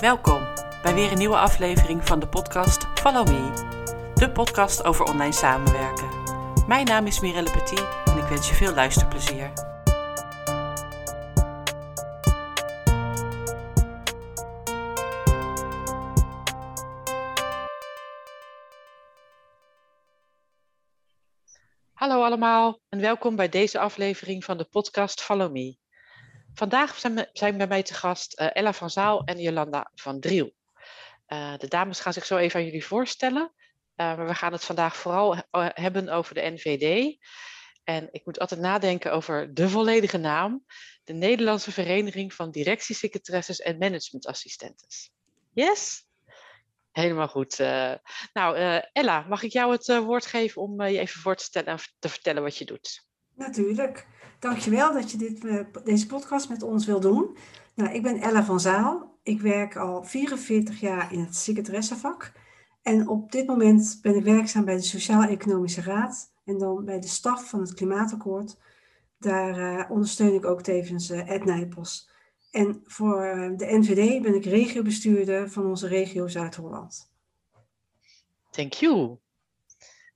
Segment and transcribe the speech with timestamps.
[0.00, 0.42] Welkom
[0.82, 3.50] bij weer een nieuwe aflevering van de podcast Follow Me,
[4.14, 6.08] de podcast over online samenwerken.
[6.66, 9.52] Mijn naam is Mirelle Petit en ik wens je veel luisterplezier.
[21.92, 25.83] Hallo allemaal en welkom bij deze aflevering van de podcast Follow Me.
[26.54, 30.52] Vandaag zijn, zijn bij mij te gast uh, Ella van Zaal en Jolanda van Driel.
[31.28, 33.42] Uh, de dames gaan zich zo even aan jullie voorstellen.
[33.42, 37.16] Uh, maar we gaan het vandaag vooral hebben over de NVD.
[37.84, 40.64] En ik moet altijd nadenken over de volledige naam.
[41.04, 45.10] De Nederlandse Vereniging van Directiesecretaresses en Managementassistentes.
[45.52, 46.06] Yes?
[46.92, 47.58] Helemaal goed.
[48.32, 51.78] nou, Ella, mag ik jou het woord geven om je even voor te stellen en
[51.98, 53.06] te vertellen wat je doet?
[53.34, 54.06] Natuurlijk.
[54.44, 57.36] Dankjewel dat je dit, eh, deze podcast met ons wil doen.
[57.74, 59.18] Nou, ik ben Ella van Zaal.
[59.22, 62.32] Ik werk al 44 jaar in het secretaressenvak.
[62.82, 67.06] En op dit moment ben ik werkzaam bij de Sociaal-Economische Raad en dan bij de
[67.06, 68.56] staf van het Klimaatakkoord.
[69.18, 72.10] Daar uh, ondersteun ik ook tevens uh, Ed Nijpels.
[72.50, 73.20] En voor
[73.56, 77.10] de NVD ben ik regiobestuurder van onze regio Zuid-Holland.
[78.50, 79.18] Thank you.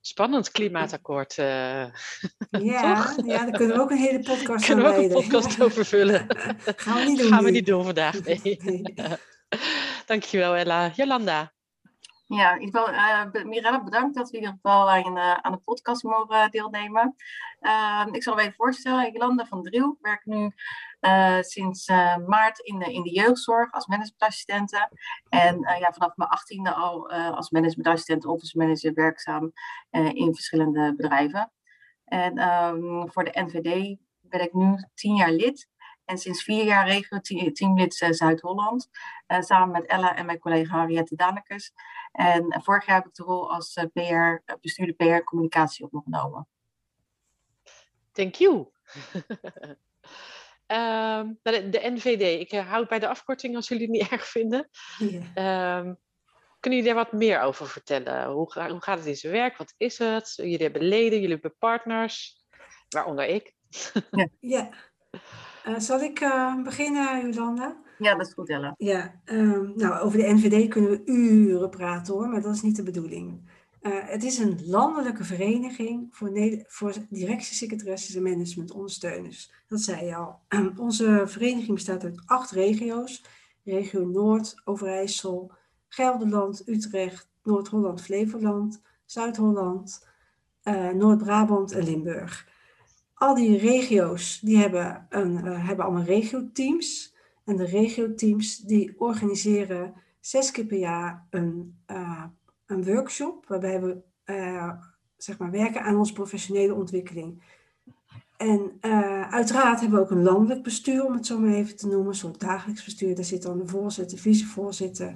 [0.09, 1.37] Spannend klimaatakkoord.
[1.37, 1.93] Uh, ja,
[2.51, 6.25] ja, daar kunnen we ook een hele podcast kunnen we ook een podcast over vullen.
[6.75, 7.27] Gaan we niet doen.
[7.27, 8.23] Gaan we niet doen vandaag.
[8.23, 8.39] Nee.
[8.63, 8.95] nee.
[10.05, 10.91] Dankjewel, Ella.
[10.95, 11.51] Jolanda.
[12.25, 15.51] Ja, in ieder geval, uh, Mirella, bedankt dat we in ieder geval aan, uh, aan
[15.51, 17.15] de podcast mogen deelnemen.
[17.61, 20.51] Uh, ik zal me even voorstellen, Jolanda van Driel werkt nu
[21.39, 21.87] sinds
[22.25, 24.89] maart in de, in de jeugdzorg als managementassistente.
[25.29, 29.51] En ja, vanaf mijn achttiende al als managementassistent, office manager werkzaam
[29.91, 31.51] in verschillende bedrijven.
[32.05, 35.69] En um, voor de NVD ben ik nu tien jaar lid.
[36.05, 37.19] En sinds vier jaar regio
[37.53, 38.89] teamlid Zuid-Holland.
[39.39, 41.73] Samen met Ella en mijn collega Harriette Danekes.
[42.11, 46.47] En vorig jaar heb ik de rol als PR, bestuurder PR communicatie opgenomen.
[48.11, 48.67] Thank you.
[50.71, 54.69] um, de, de, NVD, ik houd bij de afkorting als jullie het niet erg vinden.
[54.97, 55.77] Yeah.
[55.79, 55.97] Um,
[56.59, 58.25] kunnen jullie daar wat meer over vertellen?
[58.25, 59.57] Hoe, hoe gaat het in zijn werk?
[59.57, 60.33] Wat is het?
[60.35, 62.45] Jullie hebben leden, jullie hebben partners,
[62.89, 63.53] waaronder ik.
[64.11, 64.27] ja.
[64.39, 64.69] ja.
[65.65, 67.77] Uh, zal ik uh, beginnen, Jolanda?
[67.97, 68.73] Ja, dat is goed, Ella.
[68.77, 72.75] Ja, um, nou, over de NVD kunnen we uren praten hoor, maar dat is niet
[72.75, 73.49] de bedoeling.
[73.81, 76.31] Uh, het is een landelijke vereniging voor,
[76.67, 79.51] voor directiesecretaresses en managementondersteuners.
[79.67, 80.39] Dat zei je al.
[80.77, 83.23] onze vereniging bestaat uit acht regio's.
[83.63, 85.51] Regio Noord, Overijssel,
[85.87, 90.07] Gelderland, Utrecht, Noord-Holland, Flevoland, Zuid-Holland,
[90.93, 92.47] Noord-Brabant en Limburg
[93.19, 97.15] al die regio's die hebben, een, uh, hebben allemaal regioteams.
[97.45, 101.77] En de regioteams die organiseren zes keer per jaar een,
[102.69, 104.71] een workshop waarbij we uh,
[105.17, 107.43] zeg maar werken aan onze professionele ontwikkeling.
[108.37, 108.71] En
[109.29, 112.15] uiteraard hebben we ook een landelijk bestuur, om het zo maar even te noemen, een
[112.15, 113.15] soort dagelijks bestuur.
[113.15, 115.15] Daar zit dan de voorzitter, vicevoorzitter,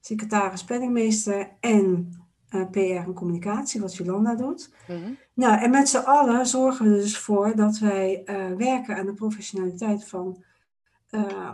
[0.00, 2.12] secretaris, penningmeester en
[2.50, 4.70] uh, PR en communicatie, wat Jolanda doet.
[4.88, 8.22] Mm Nou, en met z'n allen zorgen we dus voor dat wij
[8.56, 10.44] werken aan de professionaliteit van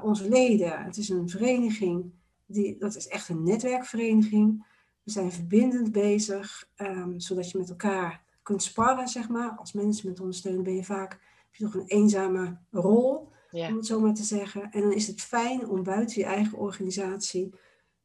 [0.02, 0.84] onze leden.
[0.84, 2.12] Het is een vereniging,
[2.46, 4.64] die, dat is echt een netwerkvereniging.
[5.06, 9.50] We zijn verbindend bezig, um, zodat je met elkaar kunt sparren, zeg maar.
[9.50, 13.68] Als managementondersteuner ben je vaak, heb je toch een eenzame rol, ja.
[13.68, 14.70] om het zo maar te zeggen.
[14.70, 17.54] En dan is het fijn om buiten je eigen organisatie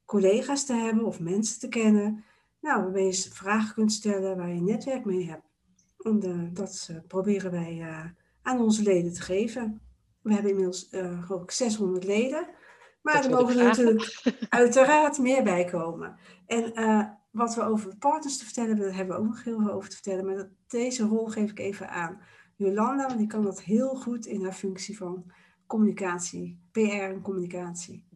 [0.06, 2.23] collega's te hebben of mensen te kennen
[2.62, 5.45] nou, waarbij je vragen kunt stellen waar je netwerk mee hebt.
[6.00, 8.06] En uh, dat uh, proberen wij uh,
[8.41, 9.81] aan onze leden te geven.
[10.22, 10.88] We hebben inmiddels
[11.22, 12.47] geloof ik 600 leden.
[13.01, 16.17] Maar er mogen er natuurlijk uiteraard meer bij komen.
[16.45, 16.73] En
[17.31, 19.89] wat we over partners te vertellen hebben, daar hebben we ook nog heel veel over
[19.89, 20.25] te vertellen.
[20.25, 22.22] Maar dat, deze rol geef ik even aan
[22.56, 25.31] Jolanda, want die kan dat heel goed in haar functie van
[25.67, 28.09] communicatie, PR en communicatie.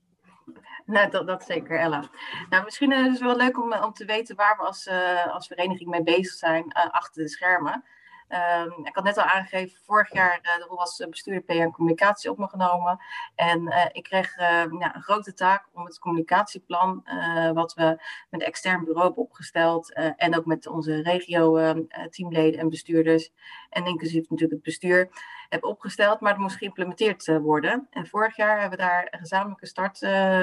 [0.86, 2.10] Nou, dat, dat zeker, Ella.
[2.50, 5.48] Nou, misschien is het wel leuk om, om te weten waar we als, uh, als
[5.48, 7.84] vereniging mee bezig zijn achter de schermen.
[8.30, 12.38] Um, ik had net al aangegeven, vorig jaar uh, als bestuurder PR en communicatie op
[12.38, 13.00] me genomen.
[13.36, 17.04] En uh, ik kreeg ja, een grote taak om het communicatieplan,
[17.54, 17.84] wat we
[18.30, 19.94] met een extern bureau hebben opgesteld.
[19.94, 23.32] en ook met onze regio-teamleden en bestuurders.
[23.70, 25.10] En inclusief natuurlijk het bestuur
[25.50, 27.88] hebben opgesteld, maar dat moest geïmplementeerd worden.
[27.90, 29.98] En vorig jaar hebben we daar een gezamenlijke start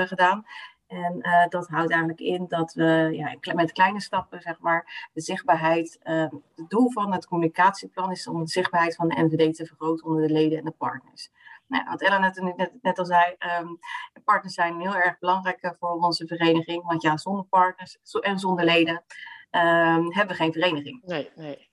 [0.08, 0.46] gedaan.
[0.93, 5.21] En uh, dat houdt eigenlijk in dat we ja, met kleine stappen, zeg maar, de
[5.21, 5.99] zichtbaarheid.
[6.05, 10.06] Uh, het doel van het communicatieplan is om de zichtbaarheid van de NVD te vergroten
[10.06, 11.31] onder de leden en de partners.
[11.67, 13.79] Nou, wat Ella net, net, net al zei, um,
[14.25, 16.85] partners zijn heel erg belangrijk voor onze vereniging.
[16.85, 19.05] Want ja, zonder partners en zonder leden
[19.50, 21.03] um, hebben we geen vereniging.
[21.05, 21.71] Nee, nee.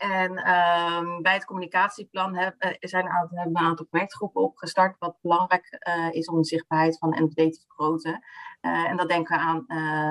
[0.00, 4.42] En um, bij het communicatieplan heb, uh, zijn een aantal, hebben we een aantal projectgroepen
[4.42, 8.24] opgestart, wat belangrijk uh, is om de zichtbaarheid van NVD te vergroten.
[8.60, 9.64] Uh, en dat denken we aan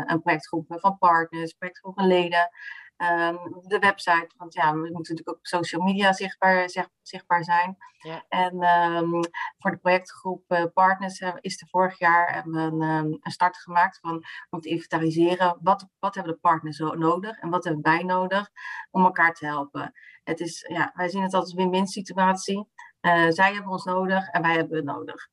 [0.10, 2.50] een projectgroep van partners, projectgroepen leden,
[2.98, 3.38] um,
[3.68, 4.30] de website.
[4.38, 7.78] Want ja, we moeten natuurlijk ook op social media zichtbaar, zeg, zichtbaar zijn.
[8.00, 8.26] Ja.
[8.30, 9.20] En um,
[9.58, 14.24] voor de projectgroep partners is er vorig jaar hebben we een, een start gemaakt van,
[14.50, 18.50] om te inventariseren wat, wat hebben de partners zo nodig en wat hebben wij nodig
[18.92, 19.94] om elkaar te helpen.
[20.24, 22.70] Het is, ja, wij zien het als een win-win situatie.
[23.02, 25.28] Uh, zij hebben ons nodig en wij hebben het nodig.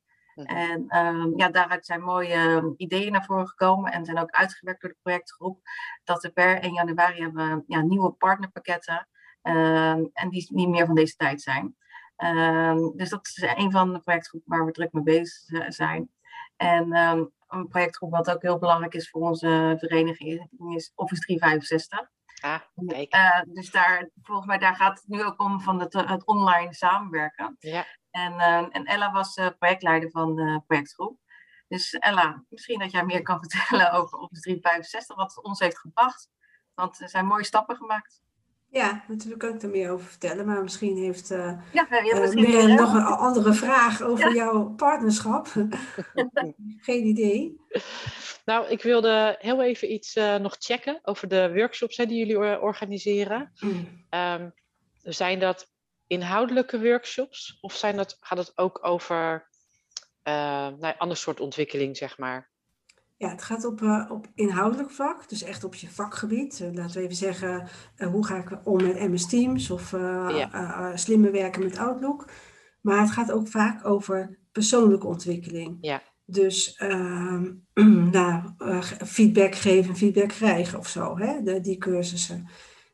[0.45, 4.91] En um, ja, daaruit zijn mooie ideeën naar voren gekomen en zijn ook uitgewerkt door
[4.91, 5.61] de projectgroep.
[6.05, 9.09] Dat we per 1 januari hebben ja, nieuwe partnerpakketten
[9.43, 11.77] um, en die niet meer van deze tijd zijn.
[12.97, 16.11] Dus dat is een van de projectgroepen waar we druk mee bezig zijn.
[16.57, 16.93] En
[17.49, 22.15] een projectgroep wat ook heel belangrijk is voor onze vereniging is Office 365.
[22.41, 22.61] Ah.
[22.75, 26.75] Uh, dus daar, volgens mij daar gaat het nu ook om van het, het online
[26.75, 27.57] samenwerken.
[27.59, 27.87] Ja.
[28.17, 31.19] En, uh, en Ella was uh, projectleider van de projectgroep.
[31.69, 35.79] Dus Ella, misschien dat jij meer kan vertellen over Office 365, wat het ons heeft
[35.79, 36.31] gebracht.
[36.75, 38.21] Want er zijn mooie stappen gemaakt.
[38.71, 41.39] Ja, natuurlijk kan ik er meer over vertellen, maar misschien heeft uh,
[41.73, 44.35] ja, ja, misschien meer nog een andere vraag over ja.
[44.35, 45.47] jouw partnerschap.
[46.87, 47.61] Geen idee.
[48.45, 52.61] Nou, ik wilde heel even iets uh, nog checken over de workshops hè, die jullie
[52.61, 53.53] organiseren.
[53.61, 54.07] Mm.
[54.11, 54.53] Um,
[55.03, 55.75] zijn dat
[56.07, 59.49] inhoudelijke workshops of zijn dat, gaat het ook over
[60.29, 62.51] uh, nou, een ander soort ontwikkeling, zeg maar?
[63.17, 66.61] Ja, het gaat op, uh, op inhoudelijk vlak, dus echt op je vakgebied.
[66.61, 70.97] Uh, laten we even zeggen, hoe ga ik om met MS Teams of ja.
[70.97, 72.31] slimmer werken met Outlook.
[72.81, 75.79] Maar het gaat ook vaak over persoonlijke ontwikkeling.
[75.81, 76.03] Ja.
[76.25, 77.53] Dus ehm,
[78.19, 78.53] nou,
[79.05, 81.43] feedback geven, feedback krijgen of zo, hè?
[81.43, 82.49] De, die cursussen.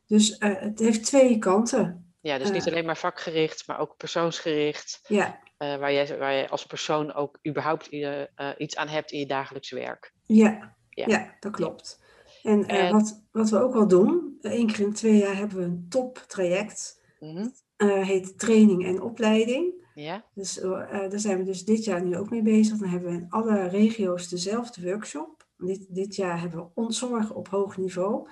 [0.07, 2.02] Dus het heeft twee kanten.
[2.23, 4.99] Ja, dus niet alleen maar vakgericht, maar ook persoonsgericht.
[5.07, 5.39] Ja.
[5.57, 8.21] Uh, waar, jij, waar jij als persoon ook überhaupt uh,
[8.57, 10.13] iets aan hebt in je dagelijks werk.
[10.25, 11.05] Ja, ja.
[11.07, 12.01] ja dat klopt.
[12.43, 12.91] En, en...
[12.91, 17.01] Wat, wat we ook wel doen, één keer in twee jaar hebben we een toptraject.
[17.19, 17.53] Mm-hmm.
[17.77, 19.73] heet training en opleiding.
[19.93, 20.25] Ja.
[20.33, 22.77] Dus daar zijn we dus dit jaar nu ook mee bezig.
[22.77, 25.45] Dan hebben we in alle regio's dezelfde workshop.
[25.57, 28.27] Dit, dit jaar hebben we ontzorgen op hoog niveau.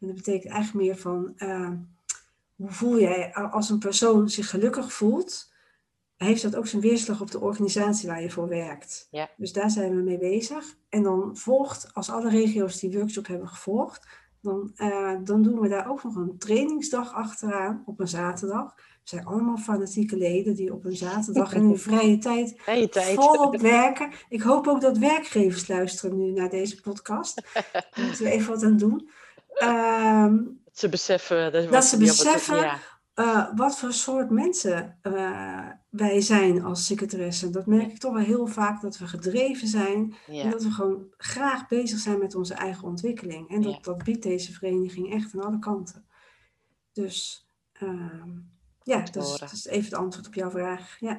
[0.00, 1.34] En dat betekent eigenlijk meer van
[2.62, 5.52] hoe voel jij als een persoon zich gelukkig voelt,
[6.16, 9.08] heeft dat ook zijn weerslag op de organisatie waar je voor werkt.
[9.10, 9.30] Ja.
[9.36, 10.76] Dus daar zijn we mee bezig.
[10.88, 14.06] En dan volgt, als alle regio's die workshop hebben gevolgd,
[14.40, 18.74] dan, uh, dan doen we daar ook nog een trainingsdag achteraan op een zaterdag.
[18.76, 23.14] We zijn allemaal fanatieke leden die op een zaterdag in hun vrije tijd, vrije tijd.
[23.14, 24.10] volop werken.
[24.28, 27.42] Ik hoop ook dat werkgevers luisteren nu naar deze podcast.
[27.72, 29.10] Daar moeten we even wat aan doen.
[29.62, 32.78] Um, ze beseffen dat, dat ze beseffen ja.
[33.14, 37.50] uh, wat voor soort mensen uh, wij zijn als secretaresse.
[37.50, 40.42] Dat merk ik toch wel heel vaak dat we gedreven zijn ja.
[40.42, 43.50] en dat we gewoon graag bezig zijn met onze eigen ontwikkeling.
[43.50, 43.78] En dat, Ja.
[43.80, 46.06] dat biedt deze vereniging echt aan alle kanten.
[46.92, 47.46] Dus
[47.82, 48.24] uh,
[48.82, 50.96] ja, dat is, dat is, even het antwoord op jouw vraag.
[51.00, 51.18] Ja.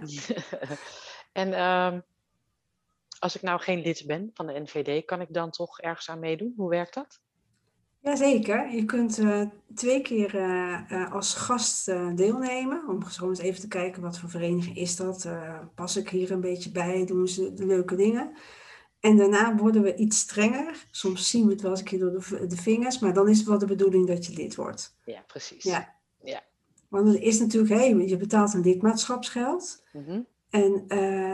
[1.31, 1.99] en ehm,
[3.19, 6.19] als ik nou geen lid ben van de NVD, kan ik dan toch ergens aan
[6.19, 6.53] meedoen?
[6.55, 7.21] Hoe werkt dat?
[8.03, 9.41] Jazeker, je kunt uh,
[9.75, 12.87] twee keer uh, uh, als gast deelnemen.
[12.87, 15.27] Om gewoon eens even te kijken wat voor vereniging is dat.
[15.75, 18.31] pas ik hier een beetje bij, doen ze de leuke dingen.
[18.99, 20.85] En daarna worden we iets strenger.
[20.91, 22.99] Soms zien we het wel eens een keer door de, de, vingers.
[22.99, 24.97] Maar dan is het wel de bedoeling dat je lid wordt.
[25.05, 25.63] Ja, precies.
[25.63, 25.95] Ja.
[26.23, 26.43] ja.
[26.87, 29.83] Want het is natuurlijk, hey, je betaalt een lidmaatschapsgeld.
[29.93, 30.25] Mm -hmm.
[30.49, 30.87] en,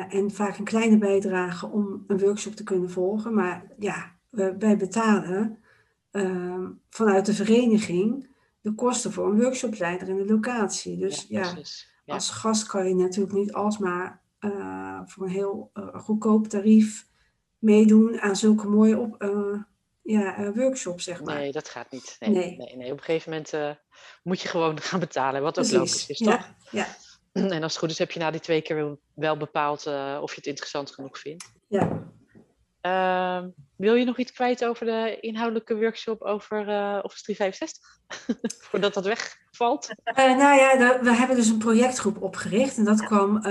[0.10, 3.34] en vaak een kleine bijdrage om een workshop te kunnen volgen.
[3.34, 4.16] Maar ja,
[4.60, 5.64] wij betalen...
[6.12, 8.30] Uh, vanuit de vereniging
[8.62, 10.98] de kosten voor een workshopleider in de locatie.
[10.98, 11.56] Dus ja, ja,
[12.06, 17.08] ja, als gast kan je natuurlijk niet alsmaar uh, voor een heel uh, goedkoop tarief
[17.58, 19.18] meedoen aan zulke mooie op,
[20.02, 21.36] ja, workshops, zeg maar.
[21.36, 22.16] Nee, dat gaat niet.
[22.20, 22.58] Nee, nee.
[22.58, 22.92] nee, nee.
[22.92, 23.80] op een gegeven moment
[24.24, 25.78] moet je gewoon gaan betalen, wat ook Precies.
[25.78, 26.28] logisch is, toch?
[26.34, 26.88] Ja, ja.
[27.32, 29.86] En als het goed is, heb je na die twee keer wel bepaald
[30.22, 31.52] of je het interessant genoeg vindt.
[31.68, 32.12] Ja.
[33.80, 38.00] Wil je nog iets kwijt over de inhoudelijke workshop over uh, Office 365?
[38.70, 39.90] Voordat dat wegvalt?
[39.90, 42.78] Uh, nou ja, de, we hebben dus een projectgroep opgericht.
[42.78, 43.44] En dat kwam, uh,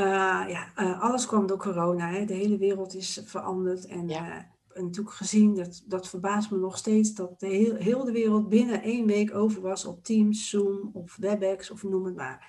[0.48, 2.08] ja, alles kwam door corona.
[2.08, 2.24] Hè.
[2.24, 3.86] De hele wereld is veranderd.
[3.86, 4.52] En, ja.
[4.72, 8.48] en natuurlijk gezien, dat, dat verbaast me nog steeds, dat de heel, heel de wereld
[8.48, 12.46] binnen één week over was op Teams, Zoom of WebEx of noem het maar.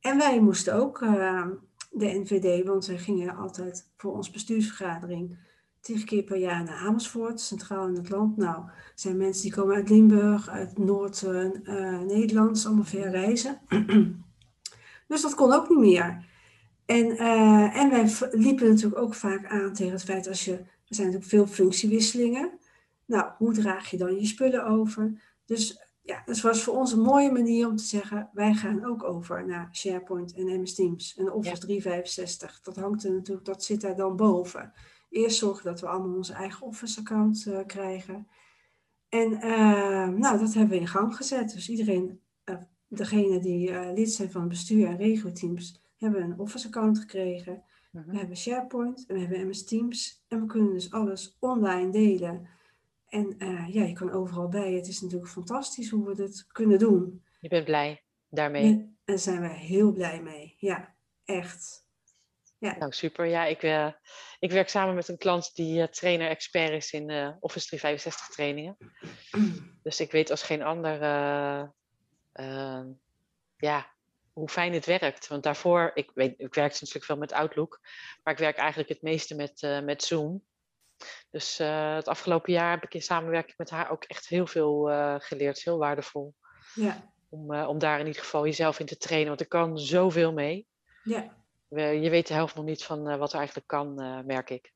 [0.00, 0.98] En wij moesten ook
[1.90, 5.38] de NVD, want wij gingen altijd voor ons bestuursvergadering
[5.86, 8.36] tien keer per jaar naar Amersfoort, centraal in het land.
[8.36, 13.58] Nou, er zijn mensen die komen uit Limburg, uit Noord-Nederland, allemaal ver reizen.
[15.08, 16.24] dus dat kon ook niet meer.
[16.86, 20.94] En, uh, en wij liepen natuurlijk ook vaak aan tegen het feit als je, er
[20.94, 22.50] zijn natuurlijk veel functiewisselingen.
[23.04, 25.20] Nou, hoe draag je dan je spullen over?
[25.44, 29.04] Dus ja, dat was voor ons een mooie manier om te zeggen, wij gaan ook
[29.04, 32.60] over naar SharePoint en MS Teams en Office 365.
[32.62, 34.72] Dat hangt er natuurlijk, dat zit daar dan boven.
[35.08, 38.28] Eerst zorgen dat we allemaal onze eigen Office-account uh, krijgen.
[39.08, 41.52] En uh, nou, dat hebben we in gang gezet.
[41.52, 42.56] Dus iedereen, uh,
[42.88, 47.62] degene die lid zijn van het bestuur en regio-teams, hebben een Office-account gekregen.
[47.92, 48.10] Mhm.
[48.10, 50.24] We hebben SharePoint en we hebben MS Teams.
[50.28, 52.48] En we kunnen dus alles online delen.
[53.08, 53.36] En
[53.68, 54.72] ja, je kan overal bij.
[54.72, 57.22] Het is natuurlijk fantastisch hoe we dit kunnen doen.
[57.40, 58.62] Je bent blij daarmee?
[58.62, 60.54] En daar zijn we heel blij mee.
[60.58, 60.94] Ja,
[61.24, 61.85] echt.
[62.58, 62.76] Ja.
[62.78, 63.24] Nou, super.
[63.24, 63.88] Ja, ik, uh,
[64.38, 68.76] ik werk samen met een klant die uh, trainer-expert is in uh, Office 365 trainingen.
[69.82, 70.98] Dus ik weet als geen ander
[73.56, 73.94] ja,
[74.32, 75.28] hoe fijn het werkt.
[75.28, 77.80] Want daarvoor, ik, weet, ik werk natuurlijk veel met Outlook,
[78.22, 80.42] maar ik werk eigenlijk het meeste met, met Zoom.
[81.30, 85.62] Dus het afgelopen jaar heb ik in samenwerking met haar ook echt heel veel geleerd.
[85.62, 86.34] Heel waardevol.
[86.74, 87.12] Ja.
[87.28, 90.66] Om, om daar in ieder geval jezelf in te trainen, want er kan zoveel mee.
[91.02, 94.50] Ja je weet de helft nog niet van uh, wat er eigenlijk kan, uh, merk
[94.50, 94.72] ik.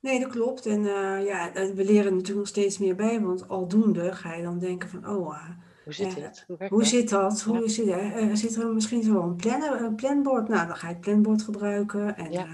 [0.00, 0.66] Nee, dat klopt.
[0.66, 4.58] En uh, ja, we leren natuurlijk nog steeds meer bij, want aldoende ga je dan
[4.58, 5.48] denken van, oh,
[5.84, 6.44] hoe zit het?
[6.46, 7.42] Hoe, hoe zit dat?
[7.42, 7.68] Hoe ja.
[7.68, 10.48] zit, er zit er misschien zo een, plan, een planbord?
[10.48, 12.16] Nou, dan ga je het planbord gebruiken.
[12.16, 12.46] En ja.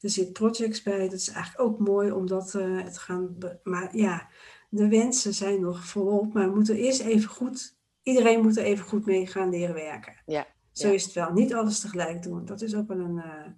[0.00, 0.98] er zit projects bij.
[0.98, 3.36] Dat is eigenlijk ook mooi om dat te gaan.
[3.62, 4.28] Maar ja,
[4.68, 6.32] de wensen zijn nog volop.
[6.32, 10.22] Maar we moeten eerst even goed, iedereen moet er even goed mee gaan leren werken.
[10.26, 11.32] Ja, zo is het wel.
[11.32, 12.44] Niet alles tegelijk doen.
[12.44, 13.52] Dat is ook wel een, uh,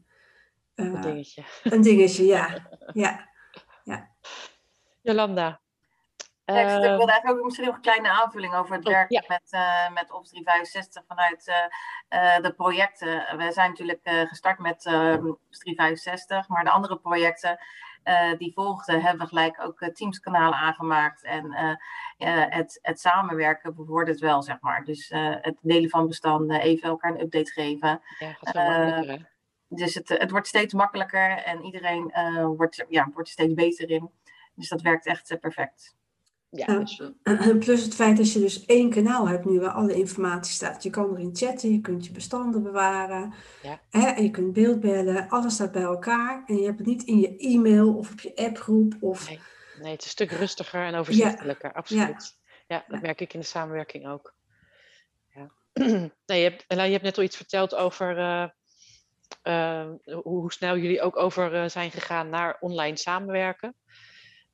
[0.75, 1.45] een dingetje.
[1.63, 2.69] Een dingetje, ja.
[2.93, 3.29] ja.
[3.85, 4.11] ja.
[5.03, 5.61] Jolanda.
[6.45, 9.49] Ja, ik wilde eigenlijk ook misschien nog een kleine aanvulling over het oh, werken met,
[9.51, 13.37] uh, met Office 365 vanuit uh, de projecten.
[13.37, 17.59] We zijn natuurlijk gestart met Office 365, maar de andere projecten
[18.07, 21.25] uh, die volgden, hebben we gelijk ook uh, Teams-kanalen aangemaakt.
[21.25, 21.75] En uh,
[22.19, 24.85] het, het samenwerken bevordert wel, zeg maar.
[24.85, 28.01] Dus het delen van bestanden, even elkaar een update geven.
[28.19, 29.31] Ja, gaat zo makkelijker,
[29.69, 32.13] Dus het, het wordt steeds makkelijker en iedereen
[32.57, 34.11] wordt, ja, wordt er steeds beter in.
[34.55, 35.97] Dus dat werkt echt perfect.
[36.51, 37.03] Ja, dus,
[37.65, 40.83] Plus het feit dat je dus één kanaal hebt nu waar alle informatie staat.
[40.83, 43.35] Je kan erin chatten, je kunt je bestanden bewaren.
[43.63, 43.81] Ja.
[43.91, 45.29] Hè, en je kunt beeldbellen.
[45.29, 46.43] Alles staat bij elkaar.
[46.47, 48.97] En je hebt het niet in je e-mail of op je appgroep.
[49.01, 49.29] Of...
[49.29, 49.41] Nee.
[49.81, 51.73] Nee, het is een stuk rustiger en overzichtelijker.
[51.73, 52.39] Absoluut.
[52.69, 52.85] Ja.
[52.89, 54.35] dat merk ik in de samenwerking ook.
[55.35, 55.51] Ja.
[56.27, 58.49] nee, je, hebt, je hebt net al iets verteld over uh,
[59.43, 63.75] uh, hoe, hoe, snel jullie ook over uh, zijn gegaan naar online samenwerken.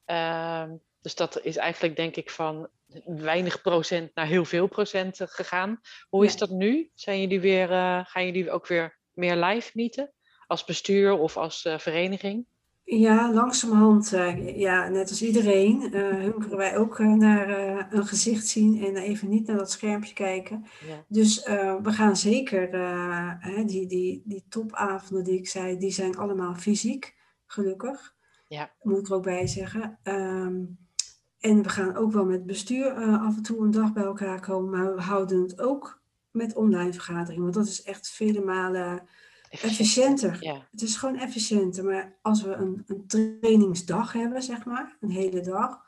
[0.05, 2.69] Ehm, dus dat is eigenlijk denk ik van
[3.05, 5.81] weinig procent naar heel veel procent gegaan.
[6.09, 6.91] Hoe is dat nu?
[6.95, 7.69] Zijn jullie weer,
[8.07, 10.13] gaan jullie ook weer meer live meeten?
[10.47, 12.47] Als bestuur of als vereniging?
[12.85, 17.49] Ja, langzamerhand, uh, ja, net als iedereen, hunkeren wij ook naar
[17.93, 20.67] een gezicht zien en even niet naar dat schermpje kijken.
[20.89, 21.05] Ja.
[21.09, 21.45] Dus
[21.83, 22.71] we gaan zeker,
[23.67, 28.15] die, die, die topavonden die ik zei, die zijn allemaal fysiek, gelukkig.
[28.49, 28.73] Ja.
[28.83, 29.99] Moet ik er ook bij zeggen.
[30.05, 30.79] Um,
[31.39, 34.71] en we gaan ook wel met bestuur af en toe een dag bij elkaar komen,
[34.71, 39.03] maar we houden het ook met online vergaderingen, want dat is echt vele malen
[39.61, 40.37] efficiënter.
[40.41, 40.67] Ja.
[40.71, 45.41] Het is gewoon efficiënter, maar als we een, een trainingsdag hebben, zeg maar, een hele
[45.41, 45.85] dag,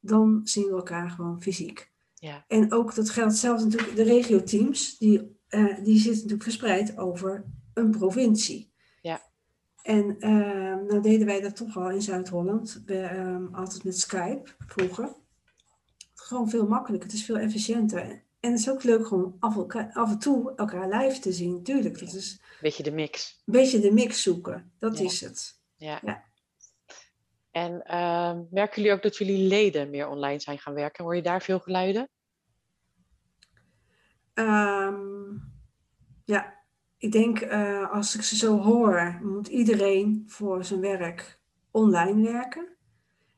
[0.00, 1.90] dan zien we elkaar gewoon fysiek.
[2.14, 2.44] Ja.
[2.48, 7.44] En ook dat geldt zelfs natuurlijk de regio-teams, die, uh, die zitten natuurlijk verspreid over
[7.74, 8.70] een provincie.
[9.00, 9.22] Ja.
[9.82, 10.30] En uh,
[10.88, 15.14] nou deden wij dat toch al in Zuid-Holland, uh, altijd met Skype vroeger.
[16.14, 18.24] Gewoon veel makkelijker, het is veel efficiënter.
[18.46, 21.62] En het is ook leuk om af, elkaar, af en toe elkaar live te zien,
[21.62, 21.98] tuurlijk.
[21.98, 23.42] Dat is beetje de mix.
[23.46, 25.04] Een beetje de mix zoeken, dat ja.
[25.04, 25.60] is het.
[25.76, 26.00] Ja.
[26.04, 26.24] ja.
[27.50, 31.04] En uh, merken jullie ook dat jullie leden meer online zijn gaan werken?
[31.04, 32.08] Hoor je daar veel geluiden?
[34.34, 35.52] Um,
[36.24, 36.54] ja,
[36.98, 42.75] ik denk uh, als ik ze zo hoor, moet iedereen voor zijn werk online werken.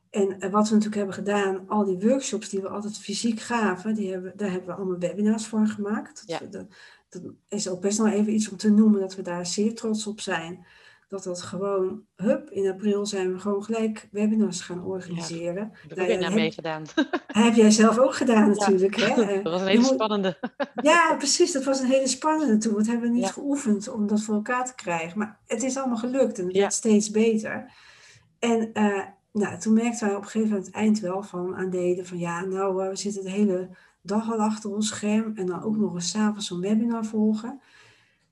[0.09, 3.93] En uh, wat we natuurlijk hebben gedaan, al die workshops die we altijd fysiek gaven,
[3.93, 6.23] die hebben, daar hebben we allemaal webinars voor gemaakt.
[6.25, 6.39] Ja.
[6.49, 6.65] Dat,
[7.09, 10.07] dat, is ook best nog even iets om te noemen dat we daar zeer trots
[10.07, 10.65] op zijn.
[11.07, 15.71] dat dat gewoon, hup, in april zijn we gewoon gelijk webinars gaan organiseren.
[15.87, 16.83] Daar heb ik meegedaan.
[17.27, 18.95] Heb jij zelf ook gedaan natuurlijk.
[18.95, 19.15] Hè?
[19.43, 20.37] Dat was een hele spannende.
[20.81, 21.51] Ja, precies.
[21.51, 22.73] Dat was een hele spannende toen.
[22.73, 25.17] Want hebben we niet geoefend om dat voor elkaar te krijgen.
[25.17, 27.71] Maar het is allemaal gelukt en het werd steeds beter.
[28.39, 32.05] En uh, nou, toen merkten wij op een gegeven moment eind wel van aan deden
[32.05, 33.69] van ja, nou, we zitten de hele
[34.01, 37.61] dag al achter ons scherm en dan ook nog eens s'avonds een webinar volgen.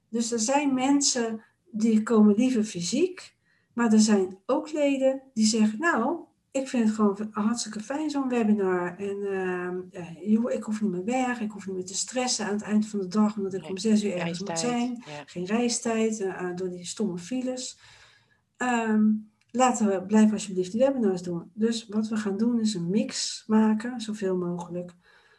[0.09, 3.35] Dus er zijn mensen die komen liever fysiek,
[3.73, 6.19] maar er zijn ook leden die zeggen, nou,
[6.51, 8.97] ik vind het gewoon hartstikke fijn zo'n webinar.
[8.97, 9.17] En
[9.91, 12.61] uh, joh, ik hoef niet meer weg, ik hoef niet meer te stressen aan het
[12.61, 15.03] eind van de dag, omdat ik om zes uur ergens moet zijn.
[15.25, 17.79] Geen reistijd, uh, door die stomme files.
[18.57, 21.51] Um, laten we, blijf alsjeblieft die webinars doen.
[21.53, 24.93] Dus wat we gaan doen is een mix maken, zoveel mogelijk.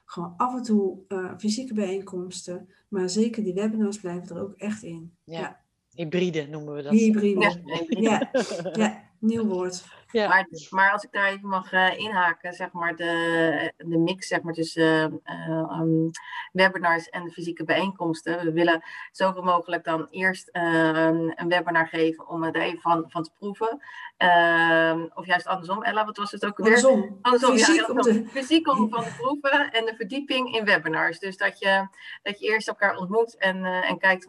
[0.04, 4.82] Gewoon af en toe uh, fysieke bijeenkomsten, maar zeker die webinars blijven er ook echt
[4.82, 5.12] in.
[5.25, 5.60] Ja,
[5.94, 6.92] hybride noemen we dat.
[6.92, 8.30] Hybride, ja.
[8.72, 9.84] ja, nieuw woord.
[10.10, 10.28] Ja.
[10.28, 14.42] Maar, maar, als ik daar even mag uh, inhaken, zeg maar, de, de mix zeg
[14.42, 16.10] maar, tussen uh, um,
[16.52, 18.44] webinars en de fysieke bijeenkomsten.
[18.44, 23.22] We willen zoveel mogelijk dan eerst uh, een webinar geven om het even van, van
[23.22, 23.80] te proeven.
[24.16, 26.66] Ehm, of juist andersom, Ella, wat was het ook weer?
[26.66, 27.18] Andersom.
[27.22, 28.24] andersom fysiek, ja, om te...
[28.30, 31.18] fysiek om van te proeven en de verdieping in webinars.
[31.18, 31.88] Dus dat je,
[32.22, 34.28] dat je eerst elkaar ontmoet en, en kijkt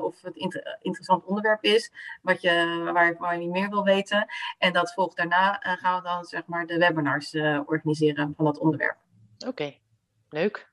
[0.00, 4.26] of het inter interessant onderwerp is, wat je, waar, waar je niet meer wil weten.
[4.58, 8.44] En dat volgt daarna uh, gaan we dan zeg maar de webinars uh, organiseren van
[8.44, 8.96] dat onderwerp.
[9.46, 9.74] Oké,
[10.28, 10.68] leuk.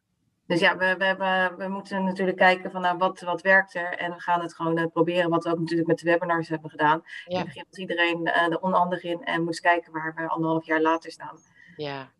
[0.45, 3.97] Dus ja, we, we, we, moeten natuurlijk kijken van nou, wat, wat werkt er.
[3.97, 6.69] En we gaan het gewoon uh, proberen, wat we ook natuurlijk met de webinars hebben
[6.69, 7.03] gedaan.
[7.25, 7.37] Ja.
[7.37, 11.39] Je begint iedereen er onhandig in en moet kijken waar we anderhalf jaar later staan.
[11.75, 12.11] Ja,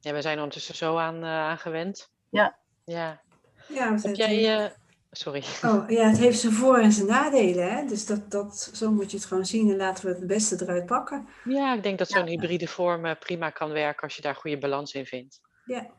[0.00, 2.12] ja we zijn ondertussen zo aan, aan gewend.
[2.30, 2.58] Ja.
[2.84, 3.20] Ja.
[3.68, 4.72] ja Heb jij,
[5.10, 5.44] Sorry.
[5.62, 7.72] Oh ja, het heeft zijn voor- en zijn nadelen.
[7.72, 7.86] Hè?
[7.86, 10.86] Dus dat, dat, zo moet je het gewoon zien en laten we het beste eruit
[10.86, 11.28] pakken.
[11.44, 14.58] Ja, ik denk dat zo'n hybride vorm eh, prima kan werken als je daar goede
[14.58, 15.40] balans in vindt.
[15.64, 15.90] Ja.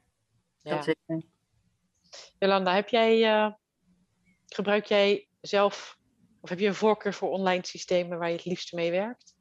[0.62, 0.75] ja.
[0.75, 1.24] Dat zeker.
[2.39, 3.53] Jolanda, heb jij, uh,
[4.48, 5.98] gebruik jij zelf,
[6.41, 9.36] of heb je een voorkeur voor online systemen waar je het liefst mee werkt?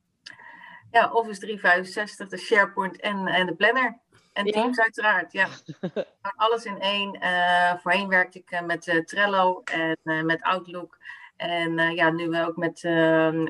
[0.91, 4.01] Ja, Office 365, de SharePoint en, en de Planner.
[4.33, 4.53] En ja?
[4.53, 5.49] Teams uiteraard, ja.
[6.37, 7.17] Alles in één.
[7.23, 10.99] Uh, voorheen werkte ik uh, met uh, Trello en met Outlook.
[11.37, 12.83] En ja, nu we ook met,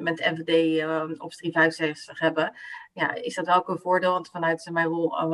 [0.02, 0.84] met NVD
[1.20, 2.56] op 365 hebben,
[2.92, 4.12] ja, is dat ook een voordeel.
[4.12, 5.28] Want vanuit mijn rol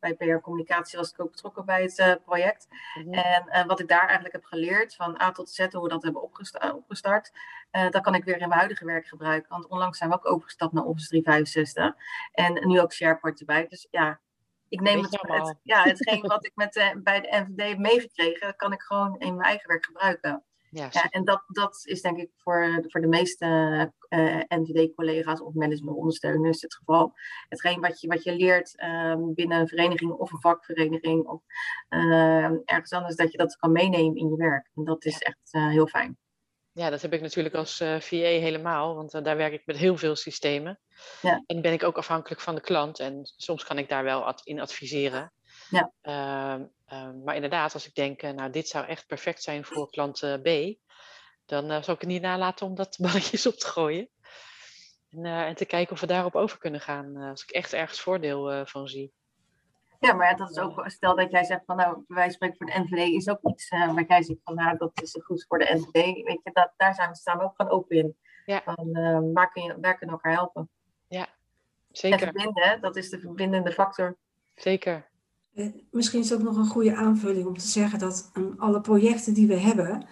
[0.00, 2.66] bij PR Communicatie was ik ook betrokken bij het project.
[2.94, 3.48] Mm -hmm.
[3.48, 6.22] En wat ik daar eigenlijk heb geleerd, van A tot Z, hoe we dat hebben
[6.22, 7.32] opgestart, opgestart
[7.90, 9.50] dat kan ik weer in mijn huidige werk gebruiken.
[9.50, 11.94] Want onlangs zijn we ook overgestapt naar Office 365.
[12.32, 13.66] En nu ook SharePoint erbij.
[13.68, 14.20] Dus ja,
[14.68, 18.56] ik neem het, het, ja, hetgeen wat ik met, uh, bij de NVD heb meegekregen,
[18.56, 20.44] kan ik gewoon in mijn eigen werk gebruiken.
[20.70, 23.46] Ja, ja, en dat, dat is denk ik voor, voor de meeste
[24.08, 27.12] uh, NVD-collega's of managementondersteuners het geval.
[27.48, 31.42] Hetgeen wat je, wat je leert um, binnen een vereniging of een vakvereniging of
[31.90, 34.70] uh, ergens anders, dat je dat kan meenemen in je werk.
[34.74, 36.18] En dat is echt heel fijn.
[36.74, 39.76] Ja, dat heb ik natuurlijk als uh, VA helemaal, want uh, daar werk ik met
[39.76, 40.80] heel veel systemen.
[41.22, 41.42] Ja.
[41.46, 44.40] En ben ik ook afhankelijk van de klant en soms kan ik daar wel ad
[44.44, 45.32] in adviseren.
[45.70, 45.92] Ja.
[46.02, 46.66] Uh,
[47.24, 50.48] maar inderdaad, als ik denk, nou dit zou echt perfect zijn voor klant B,
[51.46, 54.08] dan zou ik het niet nalaten om dat balletjes op te gooien.
[55.10, 58.66] En, en, te kijken of we daarop over kunnen gaan, als ik echt ergens voordeel
[58.66, 59.12] van zie.
[60.04, 62.80] Ja, maar dat is ook, stel dat jij zegt van nou, wij spreken voor de
[62.80, 65.74] NVD is ook iets uh, waar jij zegt van nou, dat is goed voor de
[65.74, 66.04] NVD.
[66.24, 68.16] Weet je, dat, daar zijn we, staan we ook gewoon open in.
[68.46, 68.62] Ja.
[68.64, 70.68] Van, uh, waar, kun je, waar kunnen we elkaar helpen?
[71.08, 71.26] Ja,
[71.90, 72.26] zeker.
[72.26, 74.16] En verbinden, dat is de verbindende factor.
[74.54, 75.08] Zeker.
[75.54, 78.80] Eh, misschien is het ook nog een goede aanvulling om te zeggen dat um, alle
[78.80, 80.06] projecten die we hebben,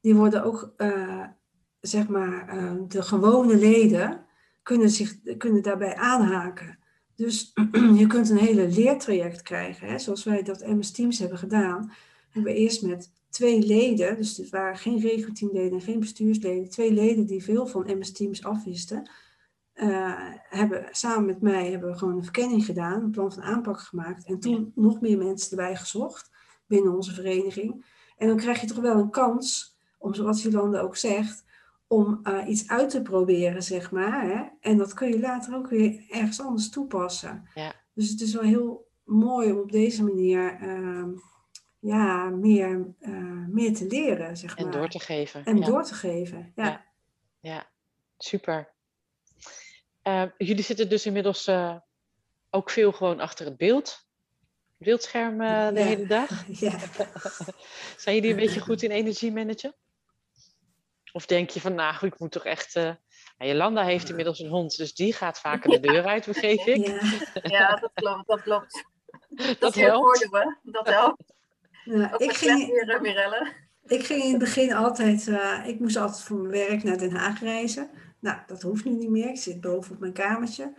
[0.00, 1.24] die worden ook, uh,
[1.80, 2.46] zeg maar,
[2.88, 4.26] de gewone leden
[4.62, 6.79] kunnen, zich, kunnen daarbij aanhaken.
[7.20, 7.52] Dus
[8.00, 9.88] je kunt een hele leertraject krijgen.
[9.88, 9.98] Hè?
[9.98, 11.92] Zoals wij dat MS Teams hebben gedaan.
[12.30, 16.92] Hebben we eerst met twee leden, dus het waren geen regelteamleden en geen bestuursleden, twee
[16.92, 19.10] leden die veel van MS Teams afwisten.
[19.74, 20.14] Uh,
[20.48, 24.24] hebben, samen met mij hebben we gewoon een verkenning gedaan, een plan van aanpak gemaakt.
[24.24, 26.30] En toen nog meer mensen erbij gezocht
[26.66, 27.84] binnen onze vereniging.
[28.16, 31.44] En dan krijg je toch wel een kans, om zoals Jolanda ook zegt,
[31.92, 34.22] om uh, iets uit te proberen, zeg maar.
[34.22, 34.42] Hè?
[34.60, 37.48] En dat kun je later ook weer ergens anders toepassen.
[37.54, 37.74] Ja.
[37.94, 41.06] Dus het is wel heel mooi om op deze manier uh,
[41.78, 44.72] ja, meer, uh, meer te leren, zeg en maar.
[44.72, 45.44] En door te geven.
[45.44, 45.66] En ja.
[45.66, 46.64] door te geven, ja.
[46.64, 46.84] Ja,
[47.40, 47.66] ja.
[48.18, 48.72] super.
[50.02, 51.50] Eh, jullie zitten dus inmiddels
[52.50, 54.08] ook veel gewoon achter het beeld.
[54.76, 55.38] Beeldscherm
[55.74, 56.44] de hele dag.
[56.60, 56.78] Ja.
[57.96, 59.74] Zijn jullie een beetje goed in energie managen?
[61.12, 62.90] Of denk je van, nou, ik moet toch echt uh,
[63.38, 66.86] Jolanda heeft inmiddels een hond, dus die gaat vaker de deur uit, begreep ik.
[66.86, 67.00] Ja.
[67.58, 68.26] Ja, dat klopt.
[68.26, 68.84] Dat, klopt.
[69.58, 70.28] Dat heel helpt.
[70.30, 70.70] hè?
[70.70, 71.22] Dat helpt.
[71.84, 73.52] Nou, ik, ging, uh, Mirelle.
[73.86, 77.14] ik ging in het begin altijd, eh, ik moest altijd voor mijn werk naar Den
[77.16, 77.90] Haag reizen.
[78.20, 79.28] Nou, dat hoeft nu niet meer.
[79.28, 80.74] Ik zit boven op mijn kamertje.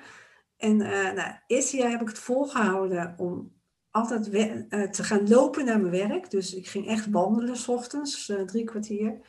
[0.58, 3.54] En eh nou, eerste jaar heb ik het volgehouden om
[3.90, 6.30] altijd we- eh, te gaan lopen naar mijn werk.
[6.30, 9.20] Dus ik ging echt wandelen s ochtends, eh, drie kwartier.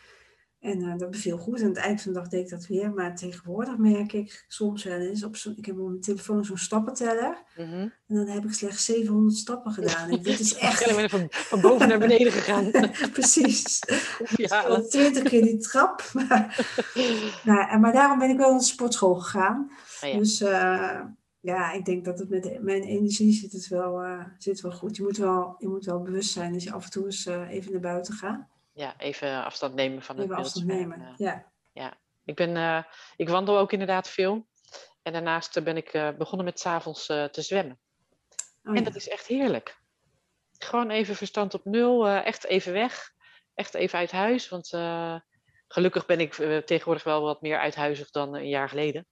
[0.62, 1.58] En eh, dat beviel goed.
[1.58, 2.92] En aan het eind van de dag deed ik dat weer.
[2.92, 6.56] Maar tegenwoordig merk ik soms wel eens, op zo'n- ik heb op mijn telefoon zo'n
[6.56, 7.42] stappenteller.
[7.56, 7.72] Mhm.
[7.72, 10.10] En dan heb ik slechts 700 stappen gedaan.
[10.10, 10.90] En dit is echt...
[10.90, 12.70] Ik ben van, van boven naar beneden gegaan.
[13.12, 13.78] Precies.
[14.36, 16.02] Ja, Al twintig keer die trap.
[16.12, 16.66] Maar,
[17.44, 19.70] nou, en- maar daarom ben ik wel naar de sportschool gegaan.
[20.00, 20.18] Ah, ja.
[20.18, 21.00] Dus eh,
[21.40, 24.96] ja, ik denk dat het met mijn energie zit het wel, eh, zit wel goed.
[24.96, 27.50] Je moet wel, je moet wel bewust zijn dat je af en toe eens eh,
[27.50, 28.46] even naar buiten gaat.
[28.72, 31.00] Ja, even afstand nemen van het Even nemen.
[31.00, 31.14] eh.
[31.72, 31.98] Ja.
[32.24, 32.82] Ik, ben, eh,
[33.16, 34.46] ik wandel ook inderdaad veel.
[35.02, 37.78] En daarnaast eh, ben ik begonnen met s'avonds avonds te zwemmen.
[38.62, 38.80] Oh, En ja.
[38.84, 39.80] dat is echt heerlijk.
[40.58, 43.12] Gewoon even verstand op nul, echt even weg.
[43.54, 44.48] Echt even uit huis.
[44.48, 44.68] Want
[45.68, 46.34] gelukkig ben ik
[46.66, 49.06] tegenwoordig wel wat meer uithuizig dan een jaar geleden.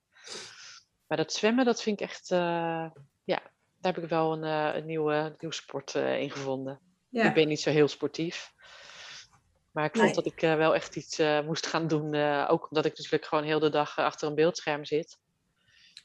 [1.06, 2.28] Maar dat zwemmen, dat vind ik echt...
[2.28, 3.42] ja,
[3.80, 4.42] daar heb ik wel een,
[4.76, 6.80] een nieuwe, nieuw sport eh, in gevonden.
[7.08, 7.24] Ja.
[7.24, 8.52] Ik ben niet zo heel sportief.
[9.72, 10.14] Maar ik vond Nee.
[10.14, 12.14] dat ik eh, wel echt iets eh, moest gaan doen.
[12.14, 15.18] eh, ook omdat ik natuurlijk gewoon heel de dag achter een beeldscherm zit.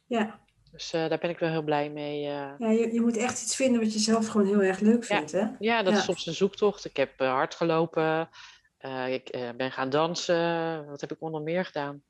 [0.06, 0.40] Ja.
[0.72, 2.22] Dus daar ben ik wel heel blij mee.
[2.22, 5.16] Ja, je, je moet echt iets vinden wat je zelf gewoon heel erg leuk Ja.
[5.18, 5.46] vindt, hè?
[5.60, 6.00] Ja, dat Ja.
[6.00, 6.86] is soms een zoektocht.
[6.86, 8.30] Ik heb hard gelopen.
[9.10, 10.86] ik ben gaan dansen.
[10.86, 12.04] Wat heb ik onder meer gedaan?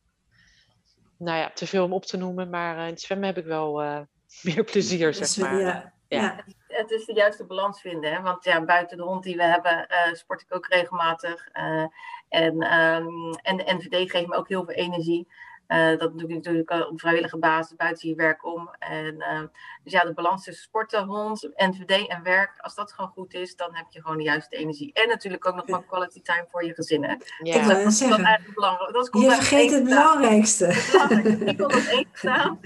[1.18, 2.50] Nou ja, te veel om op te noemen.
[2.50, 3.74] Maar in het zwemmen heb ik wel
[4.44, 5.60] meer plezier, zeg maar.
[5.60, 5.94] ja.
[6.08, 6.46] Ja.
[6.78, 8.14] Het is de juiste balans vinden.
[8.14, 8.22] Hè?
[8.22, 11.48] Want ja, buiten de hond die we hebben, eh, sport ik ook regelmatig.
[11.52, 11.86] eh,
[12.30, 15.28] en, ehm, en de NVD geeft me ook heel veel energie.
[15.68, 18.70] Eh, dat doe ik natuurlijk op vrijwillige basis buiten je werk om.
[18.80, 19.42] En, eh,
[19.84, 22.58] dus ja, de balans tussen sporten, hond, NVD en werk.
[22.58, 24.94] Als dat gewoon goed is, dan heb je gewoon de juiste energie.
[24.94, 27.04] En natuurlijk ook nog wel quality time voor je gezin.
[27.04, 27.12] Hè?
[27.12, 28.94] Ik Ja, net Dat is eigenlijk belangrijk.
[28.94, 30.66] Dat is je vergeet het belangrijkste.
[30.92, 31.50] Belangrijk.
[31.50, 32.60] Ik kon op één staan.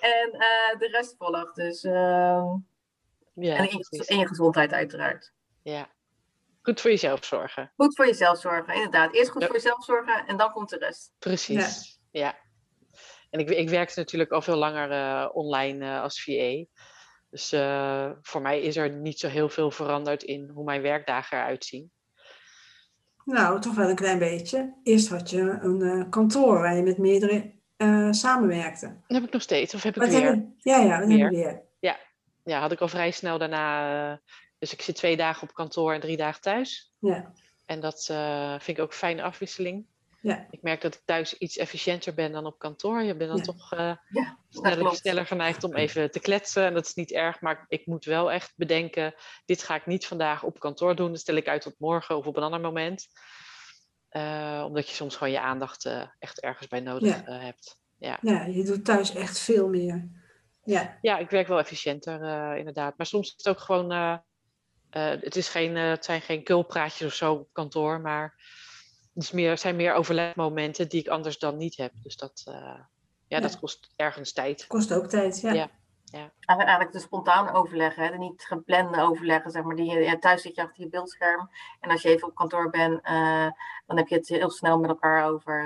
[0.00, 1.54] En eh, de rest volgt.
[1.54, 2.46] Dus, ehm,
[3.34, 5.32] ja, en, in je, en je gezondheid uiteraard.
[5.62, 5.88] ja.
[6.62, 7.72] Goed voor jezelf zorgen.
[7.76, 9.14] Goed voor jezelf zorgen, inderdaad.
[9.14, 9.46] Eerst goed Ja.
[9.46, 11.12] voor jezelf zorgen en dan komt de rest.
[11.18, 12.38] Precies, ja.
[13.30, 16.64] En ik, ik werkte natuurlijk al veel langer eh, online eh, als VA.
[17.30, 21.38] Dus eh, voor mij is er niet zo heel veel veranderd in hoe mijn werkdagen
[21.38, 21.90] eruit zien.
[23.24, 24.74] Nou, toch wel een klein beetje.
[24.82, 28.86] Eerst had je een eh, kantoor waar je met meerdere eh, samenwerkte.
[28.86, 30.44] Dat heb ik nog steeds, of heb ik Wat weer?
[30.58, 30.88] ja, ja, Weer.
[30.98, 31.62] hebben we weer?
[32.44, 34.10] Ja, had ik al vrij snel daarna.
[34.12, 34.18] eh,
[34.58, 36.92] dus ik zit twee dagen op kantoor en drie dagen thuis.
[36.98, 37.32] Ja,
[37.66, 39.86] En dat eh, vind ik ook een fijne afwisseling.
[40.20, 43.02] ja, Ik merk dat ik thuis iets efficiënter ben dan op kantoor.
[43.02, 43.44] Je bent dan Ja.
[43.44, 44.38] toch eh, Ja,
[44.92, 46.64] sneller, geneigd om even te kletsen.
[46.64, 50.06] En dat is niet erg, maar ik moet wel echt bedenken: dit ga ik niet
[50.06, 51.10] vandaag op kantoor doen.
[51.10, 53.06] Dat stel ik uit tot morgen of op een ander moment.
[54.66, 57.80] Omdat je soms gewoon je aandacht echt ergens bij nodig hebt.
[57.98, 58.18] Ja.
[58.22, 60.08] ja, je doet thuis echt veel meer.
[60.70, 62.96] Ja, ja, ik werk wel efficiënter, eh, inderdaad.
[62.96, 63.92] Maar soms is het ook gewoon.
[63.92, 64.16] eh,
[64.90, 68.34] eh, het, is geen, eh, het zijn geen kulpraatjes of zo op kantoor, maar
[69.14, 71.92] het is meer, zijn meer overlegmomenten die ik anders dan niet heb.
[72.02, 72.88] Dus dat, eh, ja,
[73.26, 73.40] Ja.
[73.40, 74.66] dat kost ergens tijd.
[74.66, 75.40] kost ook tijd.
[75.40, 76.32] Ja, Ja.
[76.46, 78.10] Eigenlijk de spontaan overleggen, hè?
[78.10, 79.50] de niet geplande overleggen.
[79.50, 81.50] Zeg maar, die, ja, thuis zit je achter je beeldscherm.
[81.80, 83.48] En als je even op kantoor bent, eh,
[83.86, 85.64] dan heb je het heel snel met elkaar over.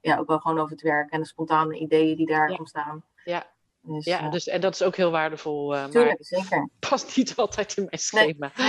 [0.00, 2.56] ja, ook wel gewoon over het werk en de spontane ideeën die daar Ja.
[2.56, 3.04] ontstaan.
[3.24, 3.46] Ja.
[3.86, 6.60] Dus, Ja, eh, dus, en dat is ook heel waardevol, eh, maar zeker.
[6.60, 8.52] het past niet altijd in mijn schema.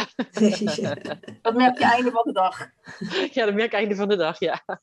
[0.76, 0.96] Ja.
[1.42, 2.70] Dat merk je einde van de dag.
[3.32, 4.64] Ja, dat merk ik einde van de dag, ja.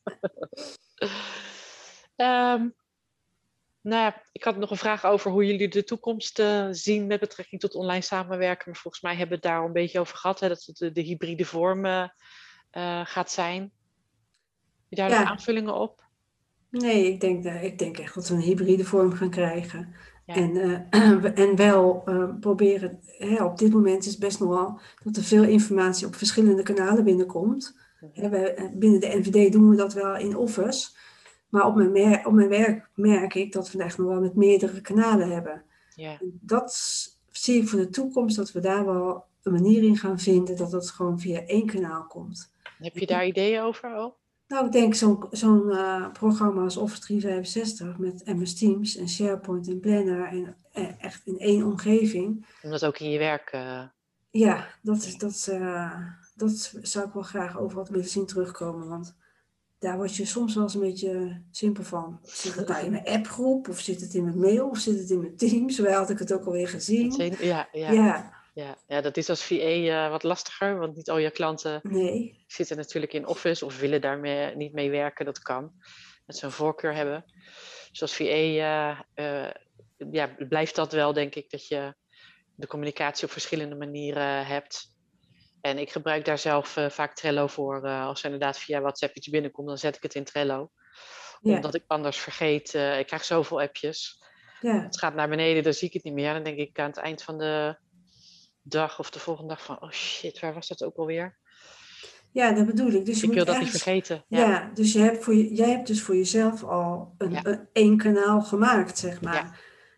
[2.17, 2.69] Ehm,
[3.81, 7.21] nou ja, ik had nog een vraag over hoe jullie de toekomst eh, zien met
[7.21, 8.71] betrekking tot online samenwerken.
[8.71, 10.77] Maar volgens mij hebben we het daar al een beetje over gehad, hè, dat het
[10.77, 11.85] de, de hybride vorm
[13.05, 13.61] gaat zijn.
[13.63, 13.71] Heb
[14.89, 15.19] je daar Ja.
[15.21, 16.03] nog aanvullingen op?
[16.71, 19.95] Nee, ik denk, ik denk echt dat we een hybride vorm gaan krijgen.
[20.27, 20.35] Ja.
[20.35, 20.53] En,
[21.23, 25.23] we- en wel eh, proberen, hè, op dit moment is het best nogal dat er
[25.23, 27.77] veel informatie op verschillende kanalen binnenkomt.
[28.13, 30.91] Hè, wij- eh, binnen de NVD doen we dat wel in Office.
[31.49, 34.35] Maar op mijn, op mijn werk merk ik dat we het echt nog wel met
[34.35, 35.63] meerdere kanalen hebben.
[35.95, 36.19] Ja.
[36.31, 36.75] Dat
[37.31, 40.73] zie ik voor de toekomst, dat we daar wel een manier in gaan vinden dat
[40.73, 42.53] het gewoon via één kanaal komt.
[42.79, 44.17] Heb je daar ideeën over al?
[44.53, 49.69] Nou, ik denk zo'n zo'n eh, programma als Office 365 met MS Teams en SharePoint
[49.69, 52.47] en Planner en eh, echt in één omgeving.
[52.63, 53.51] Om dat ook in je werk...
[53.51, 53.83] eh,
[54.31, 55.51] Ja, dat, is, dat,
[56.35, 58.89] dat zou ik wel graag overal willen zien terugkomen.
[58.89, 59.17] Want
[59.79, 62.21] daar word je soms wel eens een beetje simpel van.
[62.23, 65.11] Zit het nou in mijn appgroep, of zit het in mijn mail, of zit het
[65.11, 65.75] in mijn Teams?
[65.77, 67.35] Zo had ik het ook alweer gezien.
[67.41, 67.93] Ja, ja.
[67.93, 71.81] Ja, Ja, ja, dat is als VA eh, wat lastiger, want niet al je klanten
[71.83, 72.45] nee.
[72.47, 75.25] zitten natuurlijk in Office of willen daarmee niet mee werken.
[75.25, 75.73] Dat kan,
[76.27, 77.25] dat ze een voorkeur hebben.
[77.91, 79.51] Dus als VA eh, eh,
[80.11, 81.95] ja, blijft dat wel, denk ik, dat je
[82.55, 84.91] de communicatie op verschillende manieren hebt.
[85.61, 87.89] En ik gebruik daar zelf vaak Trello voor.
[87.89, 90.71] als er inderdaad via WhatsApp iets binnenkomt, dan zet ik het in Trello.
[91.41, 94.23] Ja, Omdat ik anders vergeet, ik krijg zoveel appjes.
[94.61, 96.33] ja, Het gaat naar beneden, dan zie ik het niet meer.
[96.33, 97.77] Dan denk ik aan het eind van de
[98.63, 101.37] dag of de volgende dag van, oh shit, waar was dat ook alweer?
[102.31, 103.05] ja, dat bedoel ik.
[103.07, 104.25] Dus je Ik wil dat niet vergeten.
[104.29, 107.45] Ja, Ja, dus je hebt voor je, jij hebt dus voor jezelf al een, Ja.
[107.45, 109.35] een, één kanaal gemaakt, zeg maar.
[109.35, 109.53] Ja.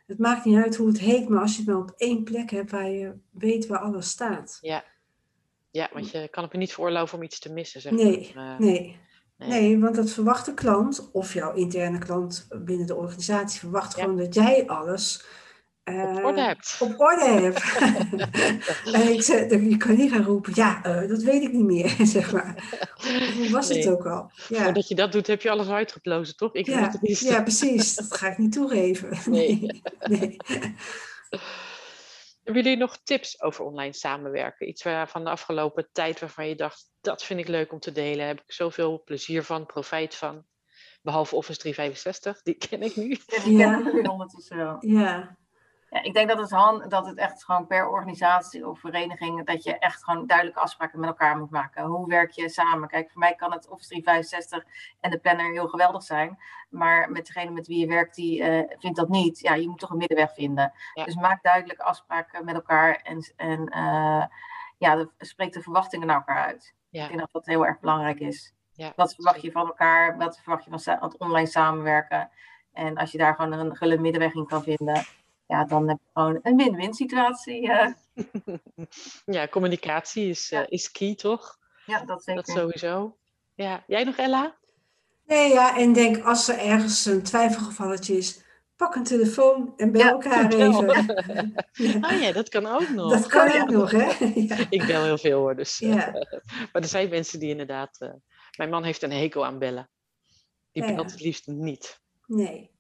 [0.07, 2.51] Het maakt niet uit hoe het heet, maar als je het maar op één plek
[2.51, 4.59] hebt waar je weet waar alles staat.
[4.61, 8.53] ja, want je kan het me niet veroorloven om iets te missen, zeg Nee, maar.
[8.55, 8.99] Eh, nee.
[9.39, 9.49] nee.
[9.49, 14.03] Nee, want dat verwacht de klant, of jouw interne klant binnen de organisatie, verwacht Ja.
[14.03, 15.25] gewoon dat jij alles
[15.85, 16.77] op eh, orde hebt.
[16.81, 17.63] op orde hebt.
[18.95, 21.95] en ik zei, je kan niet gaan roepen, ja, eh, dat weet ik niet meer,
[22.07, 22.79] zeg maar.
[23.37, 24.31] Hoe was het ook al?
[24.49, 24.63] Ja.
[24.65, 26.55] Voordat je dat doet, heb je alles uitgeplozen, toch?
[26.55, 27.19] Ik Ja, het niet.
[27.19, 27.95] ja, precies.
[27.95, 29.19] Dat ga ik niet toegeven.
[29.35, 29.67] Nee.
[32.45, 34.69] Hebben jullie nog tips over online samenwerken?
[34.69, 37.93] Iets waar, van de afgelopen tijd waarvan je dacht, dat vind ik leuk om te
[37.93, 38.27] delen.
[38.27, 40.45] Heb ik zoveel plezier van, profijt van.
[41.03, 43.19] Behalve Office 365, die ken ik nu.
[43.27, 44.77] Ja, die ken ik ondertussen wel.
[44.81, 45.37] Ja,
[45.95, 49.79] Ja, ik denk dat het, dat het echt gewoon per organisatie of vereniging, dat je
[49.79, 51.85] echt gewoon duidelijke afspraken met elkaar moet maken.
[51.85, 52.89] Hoe werk je samen?
[52.89, 54.65] Kijk, voor mij kan het Office 365
[55.01, 56.39] en de planner heel geweldig zijn.
[56.69, 59.39] Maar met degene met wie je werkt, die eh, vindt dat niet.
[59.39, 60.73] Ja, je moet toch een middenweg vinden.
[60.95, 61.05] Ja.
[61.05, 64.25] Dus maak duidelijke afspraken met elkaar en, en eh,
[64.79, 66.75] ja, de, spreek de verwachtingen naar elkaar uit.
[66.89, 67.03] Ja.
[67.03, 68.55] Ik denk dat dat heel erg belangrijk is.
[68.73, 70.17] Ja, Wat verwacht je van elkaar?
[70.17, 72.31] Wat verwacht je van het online samenwerken?
[72.73, 75.05] En als je daar gewoon een gulle middenweg in kan vinden,
[75.47, 77.71] ja, dan heb je gewoon een win-win situatie.
[77.73, 77.89] eh.
[79.25, 80.67] Ja, communicatie is, eh, Ja.
[80.69, 81.59] is key, toch?
[81.87, 82.45] ja, dat zeker.
[82.45, 83.17] Dat sowieso.
[83.55, 84.57] Ja, jij nog, Ella?
[85.27, 88.43] nee, ja, en denk als er ergens een twijfelgevalletje is,
[88.77, 90.87] pak een telefoon en bel Ja, elkaar even.
[91.73, 93.11] Ja, Ah ja, dat kan ook nog.
[93.13, 93.63] dat kan ja.
[93.63, 94.25] ook nog, hè?
[94.49, 94.57] Ja.
[94.71, 95.81] Ik bel heel veel hoor, dus.
[95.81, 96.11] eh, Ja.
[96.73, 98.01] maar er zijn mensen die inderdaad.
[98.01, 98.13] eh,
[98.57, 99.91] mijn man heeft een hekel aan bellen.
[100.73, 100.95] Die Ja, ja.
[100.95, 102.01] belt het liefst niet.
[102.27, 102.71] Nee.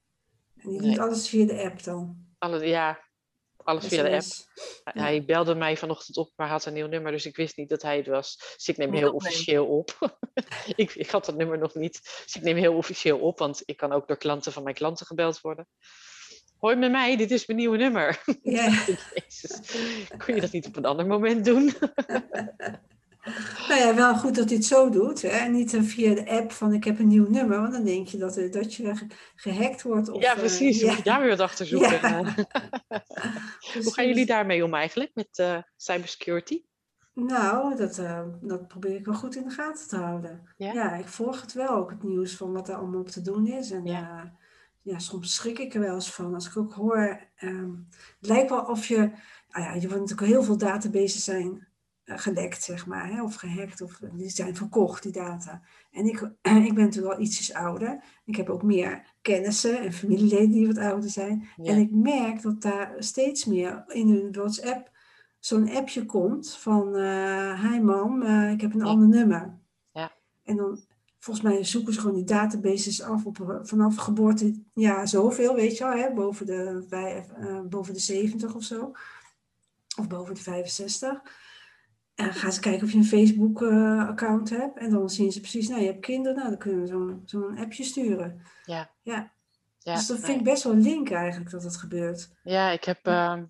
[0.56, 0.88] En die Nee.
[0.90, 2.26] doet alles via de app dan.
[2.44, 3.00] Alle, ja,
[3.56, 4.22] alles via de app.
[4.84, 5.02] Hij- Ja.
[5.02, 7.82] Hij belde mij vanochtend op, maar had een nieuw nummer, dus ik wist niet dat
[7.82, 8.36] hij het was.
[8.56, 10.18] Dus ik neem heel officieel op.
[10.76, 13.76] ik, ik had dat nummer nog niet, dus ik neem heel officieel op, want ik
[13.76, 15.68] kan ook door klanten van mijn klanten gebeld worden.
[16.58, 18.22] Hoi met mij, dit is mijn nieuwe nummer.
[18.42, 18.84] Ja.
[19.14, 19.60] Jezus,
[20.16, 21.72] kun je dat niet op een ander moment doen?
[23.68, 25.22] Nou ja, wel goed dat hij het zo doet.
[25.22, 25.28] Hè?
[25.28, 27.60] En niet via de app van ik heb een nieuw nummer.
[27.60, 30.08] Want dan denk je dat, eh, dat je ge- gehackt wordt.
[30.08, 30.80] Of, ja, eh, precies.
[30.80, 31.90] ja, Moet je daar weer wat achter zoeken.
[32.08, 32.22] Ja.
[33.82, 36.62] Hoe gaan jullie daarmee om eigenlijk met eh, cybersecurity?
[37.14, 38.00] Nou, dat,
[38.40, 40.48] dat probeer ik wel goed in de gaten te houden.
[40.56, 40.72] Ja?
[40.72, 43.46] Ja, ik volg het wel, ook het nieuws van wat er allemaal op te doen
[43.46, 43.70] is.
[43.70, 43.92] En Ja.
[43.92, 44.32] ja,
[44.82, 46.34] ja soms schrik ik er wel eens van.
[46.34, 47.70] Als ik ook hoor, ehm,
[48.20, 51.68] het lijkt wel of je, nou ja, je wordt natuurlijk heel veel databases zijn
[52.04, 55.62] gelekt, zeg maar, hè, of gehackt, of die zijn verkocht, die data.
[55.90, 56.20] En ik,
[56.68, 58.04] ik ben natuurlijk al ietsjes ouder.
[58.24, 61.48] Ik heb ook meer kennissen en familieleden die wat ouder zijn.
[61.56, 61.72] Ja.
[61.72, 64.90] En ik merk dat daar steeds meer in hun WhatsApp
[65.38, 68.84] zo'n appje komt van, eh hi mam, eh, ik heb een Ja.
[68.86, 69.58] ander nummer.
[69.92, 70.12] Ja.
[70.42, 70.78] En dan,
[71.18, 75.76] volgens mij zoeken ze gewoon die databases af op, eh, vanaf geboorte, ja, zoveel, weet
[75.78, 78.92] je wel, hè, boven, de, vijf- eh, boven de 70 of zo.
[79.98, 81.22] Of boven de 65.
[82.14, 84.78] En gaan ze kijken of je een Facebook-account hebt.
[84.78, 87.58] En dan zien ze precies, nou, je hebt kinderen, nou, dan kunnen we zo'n zo'n
[87.58, 88.42] appje sturen.
[88.64, 88.90] Ja.
[89.02, 89.32] Ja.
[89.78, 90.26] Ja, dus dat nee.
[90.26, 92.30] vind ik best wel link eigenlijk dat het gebeurt.
[92.42, 93.44] Ja, ik heb ehm,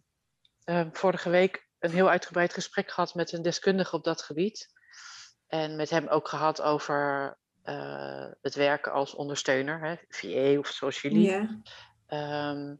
[0.64, 4.72] ehm, vorige week een heel uitgebreid gesprek gehad met een deskundige op dat gebied.
[5.46, 11.00] En met hem ook gehad over eh, het werken als ondersteuner, hè, VA of zoals
[11.00, 11.31] jullie.
[11.31, 11.61] Ja,
[12.07, 12.74] Ehm,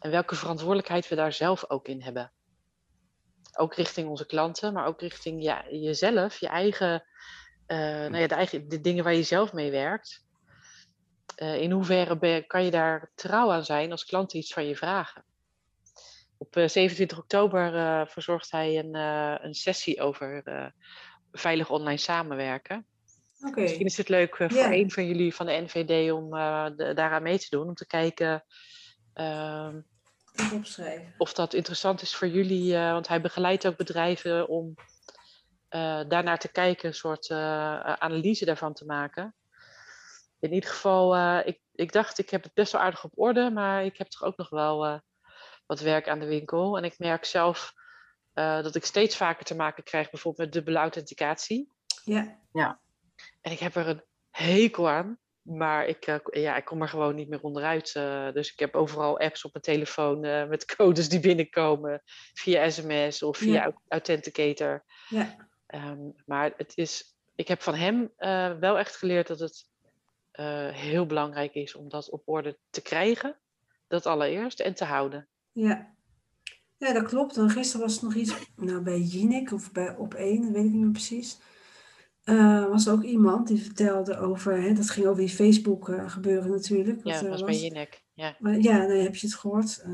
[0.00, 2.32] en welke verantwoordelijkheid we daar zelf ook in hebben.
[3.60, 7.04] Ook richting onze klanten, maar ook richting ja, jezelf, je eigen,
[7.66, 10.24] eh, nou ja, de, eigen, de dingen waar je zelf mee werkt.
[11.36, 14.76] Eh, in hoeverre ben- kan je daar trouw aan zijn als klanten iets van je
[14.76, 15.24] vragen?
[16.38, 18.94] Op eh, 27 oktober eh, verzorgt hij een,
[19.44, 20.42] een sessie over
[21.32, 22.86] veilig online samenwerken.
[23.54, 24.72] Misschien is het leuk voor Ja.
[24.72, 26.30] een van jullie van de NVD om
[26.76, 27.68] daaraan mee te doen.
[27.68, 28.44] Om te kijken
[29.14, 29.80] ehm,
[30.52, 31.14] opschrijven.
[31.18, 32.76] of dat interessant is voor jullie.
[32.76, 34.74] eh, want hij begeleidt ook bedrijven om
[35.68, 39.34] eh, daarnaar te kijken, een soort eh, analyse daarvan te maken.
[40.38, 43.84] in ieder geval, ik, ik dacht, ik heb het best wel aardig op orde, maar
[43.84, 45.00] ik heb toch ook nog wel
[45.66, 46.76] wat werk aan de winkel.
[46.76, 47.72] En ik merk zelf
[48.32, 51.72] dat ik steeds vaker te maken krijg, bijvoorbeeld met dubbele authenticatie.
[52.04, 52.38] Ja.
[52.52, 52.80] Ja.
[53.40, 55.18] En ik heb er een hekel aan,
[55.50, 57.92] maar ik, ja, ik kom er gewoon niet meer onderuit.
[58.34, 63.36] dus ik heb overal apps op mijn telefoon met codes die binnenkomen via sms of
[63.36, 63.72] via Ja.
[63.88, 64.84] Authenticator.
[65.08, 65.48] Ja.
[65.66, 68.12] Ehm, maar het is, ik heb van hem
[68.60, 69.68] wel echt geleerd dat het
[70.72, 73.38] heel belangrijk is om dat op orde te krijgen.
[73.88, 75.28] Dat allereerst en te houden.
[75.52, 75.94] Ja.
[76.80, 77.36] Ja, dat klopt.
[77.36, 80.64] En gisteren was er nog iets nou, bij Jinek of bij Op 1, dat weet
[80.64, 81.38] ik niet meer precies.
[82.24, 86.50] Uh, was ook iemand die vertelde over, hè, dat ging over die Facebook uh, gebeuren
[86.50, 87.00] natuurlijk.
[87.04, 88.02] Ja, dat was, bij Jinek.
[88.14, 89.84] Ja, maar, ja dan heb je het gehoord.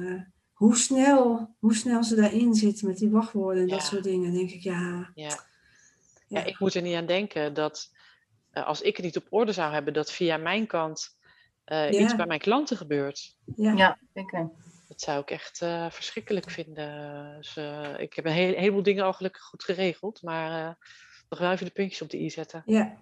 [0.53, 3.75] hoe, snel, hoe snel ze daarin zitten met die wachtwoorden en ja.
[3.75, 4.23] dat soort dingen.
[4.23, 5.39] Dan denk ik, ja, ja.
[6.29, 6.45] Ja.
[6.45, 7.91] ik moet er niet aan denken dat
[8.53, 11.17] uh, als ik het niet op orde zou hebben, dat via mijn kant
[11.67, 11.99] uh, Ja.
[11.99, 13.37] iets bij mijn klanten gebeurt.
[13.57, 13.73] ja.
[13.73, 14.51] Ja, zeker.
[14.89, 17.35] Dat zou ik echt uh, verschrikkelijk vinden.
[17.37, 17.57] Dus,
[17.97, 20.77] ik heb een heel, heleboel dingen al gelukkig goed geregeld, maar
[21.29, 22.63] nog wel even de puntjes op de i zetten.
[22.67, 22.97] Ja,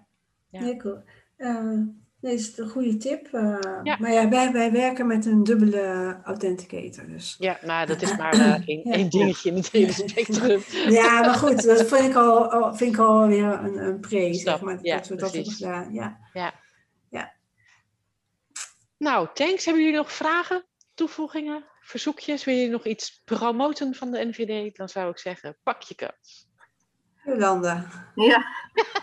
[0.49, 0.61] Ja.
[0.65, 0.77] ja.
[0.77, 1.03] cool.
[1.37, 1.81] Uh,
[2.19, 3.27] nee, is een goede tip.
[3.31, 3.97] Uh, Ja.
[3.99, 7.07] Maar ja, wij, wij werken met een dubbele authenticator.
[7.07, 7.35] Dus.
[7.39, 8.93] Ja, maar dat is maar uh, één, Ja.
[8.95, 10.61] één dingetje in het hele spectrum.
[10.93, 14.33] Ja, maar goed, dat vind ik al, al- vind ik al weer een, een pre,
[14.33, 15.65] zeg maar, ja, dat we dat hebben precies.
[15.65, 15.93] gedaan.
[15.93, 16.19] Ja.
[18.97, 19.65] Nou, thanks.
[19.65, 22.43] Hebben jullie nog vragen, toevoegingen, verzoekjes?
[22.43, 24.75] Wil je nog iets promoten van de NVD?
[24.75, 26.47] Dan zou ik zeggen, pak je kans.
[27.25, 27.85] Jolanda.
[28.15, 28.45] Ja.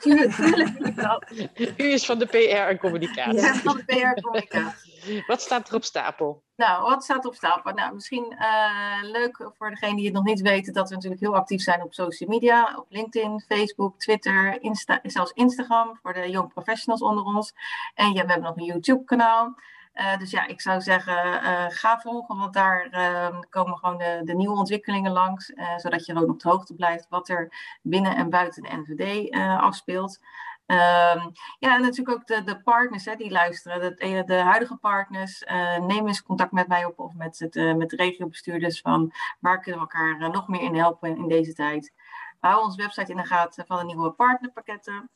[1.76, 3.40] U is van de PR en communicatie.
[3.40, 3.54] Ja.
[3.54, 5.24] Van de PR-communicatie.
[5.26, 6.42] Wat staat er op stapel?
[6.56, 7.72] Nou, wat staat op stapel?
[7.72, 11.34] Nou, misschien eh, leuk voor degenen die het nog niet weten, dat we natuurlijk heel
[11.34, 16.52] actief zijn op social media, op LinkedIn, Facebook, Twitter, Insta, zelfs Instagram voor de young
[16.52, 17.52] professionals onder ons.
[17.94, 19.54] En ja, we hebben nog een YouTube-kanaal.
[19.92, 24.20] Eh, dus ja, ik zou zeggen, eh, ga volgen, want daar eh, komen gewoon de,
[24.24, 27.52] de nieuwe ontwikkelingen langs, eh, zodat je gewoon op de hoogte blijft wat er
[27.82, 30.20] binnen en buiten de NVD afspeelt.
[30.66, 33.96] Ehm, ja, en natuurlijk ook de, de partners hè, die luisteren.
[33.96, 37.90] De, de huidige partners, eh, neem eens contact met mij op of met, het, met
[37.90, 41.92] de regiobestuurders van waar kunnen we elkaar nog meer in helpen in, deze tijd.
[42.40, 45.10] Houden onze website in de gaten van de nieuwe partnerpakketten.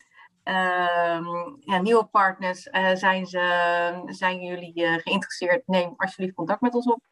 [0.46, 5.66] Ehm, nieuwe partners, eh, zijn, ze, zijn jullie eh, geïnteresseerd?
[5.66, 7.02] Neem alsjeblieft contact met ons op.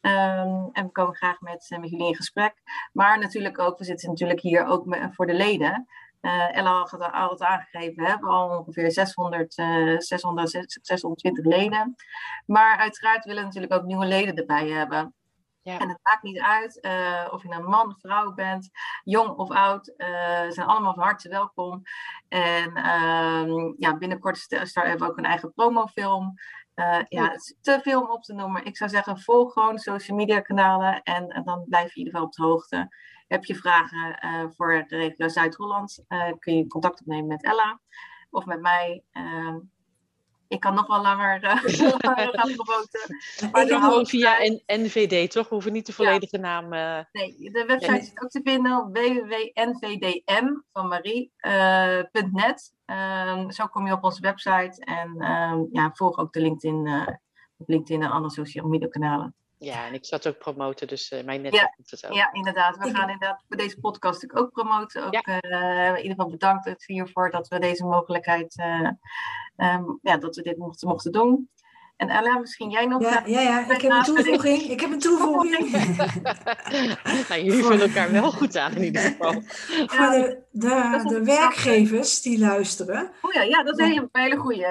[0.00, 2.54] Ehm, en we komen graag met, eh, met jullie in gesprek.
[2.92, 5.86] Maar natuurlijk ook, we zitten natuurlijk hier ook voor de leden.
[6.20, 10.50] Eh Ella had al het aangegeven, we hebben al ongeveer 600, eh 600,
[10.82, 11.94] 620 leden.
[12.46, 15.14] Maar uiteraard willen we natuurlijk ook nieuwe leden erbij hebben.
[15.62, 15.78] Ja.
[15.78, 18.70] En het maakt niet uit eh, of je een man, vrouw bent,
[19.04, 19.88] jong of oud.
[19.96, 21.82] eh, ze zijn allemaal van harte welkom.
[22.28, 26.34] En ehm, ja, binnenkort hebben we ook een eigen promofilm.
[26.74, 28.64] Eh, ja, het is te veel om op te noemen.
[28.64, 32.12] Ik zou zeggen, volg gewoon social media kanalen en, en dan blijf je in ieder
[32.12, 32.96] geval op de hoogte.
[33.26, 34.18] Heb je vragen
[34.56, 36.04] voor de regio Zuid-Holland,
[36.38, 37.80] kun je contact opnemen met Ella
[38.30, 39.04] of met mij.
[40.50, 41.62] Ik kan nog wel langer, eh,
[42.06, 43.00] langer gaan promoten.
[43.52, 45.48] Maar Ik Gewoon via N- NVD, toch?
[45.48, 46.72] We hoeven niet de volledige naam.
[46.72, 52.74] eh, Nee, de website is ook te vinden op www.nvdm van Marie.net.
[52.84, 57.06] Ehm, zo kom je op onze website en ehm, ja, volg ook de LinkedIn, eh,
[57.56, 59.34] op LinkedIn en andere social media kanalen.
[59.62, 62.14] Ja, en ik zat ook promoten, dus eh, mijn netwerk doet het ook.
[62.14, 62.76] Ja, inderdaad.
[62.76, 65.06] We gaan inderdaad voor deze podcast natuurlijk ook promoten.
[65.06, 65.40] Ook, Ja.
[65.40, 68.88] eh, in ieder geval bedankt het hiervoor dat we deze mogelijkheid, eh,
[69.56, 71.50] ehm, ja, dat we dit mochten, mochten doen.
[71.96, 73.02] En Ella, misschien jij nog?
[73.02, 74.62] Ja, ja, ja, ik heb een toevoeging.
[74.62, 75.70] Ik heb een toevoeging.
[77.28, 79.32] nou, jullie vullen elkaar wel goed aan in ieder geval.
[79.86, 83.10] Voor de, de, de werkgevers die luisteren.
[83.22, 84.66] Oh ja, ja, dat is een hele, goeie.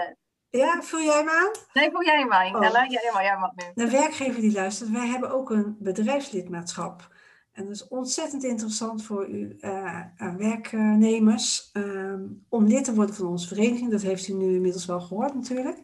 [0.49, 1.51] Ja, vul jij hem aan?
[1.73, 2.65] Nee, voor jij maar, Oh.
[2.65, 2.87] Ella.
[2.87, 3.63] Jij maar, jij mag nu.
[3.73, 7.15] De werkgever die luistert, wij hebben ook een bedrijfslidmaatschap.
[7.51, 13.15] En dat is ontzettend interessant voor uw eh, eh, werknemers ehm, om lid te worden
[13.15, 13.91] van onze vereniging.
[13.91, 15.77] Dat heeft u nu inmiddels wel gehoord natuurlijk.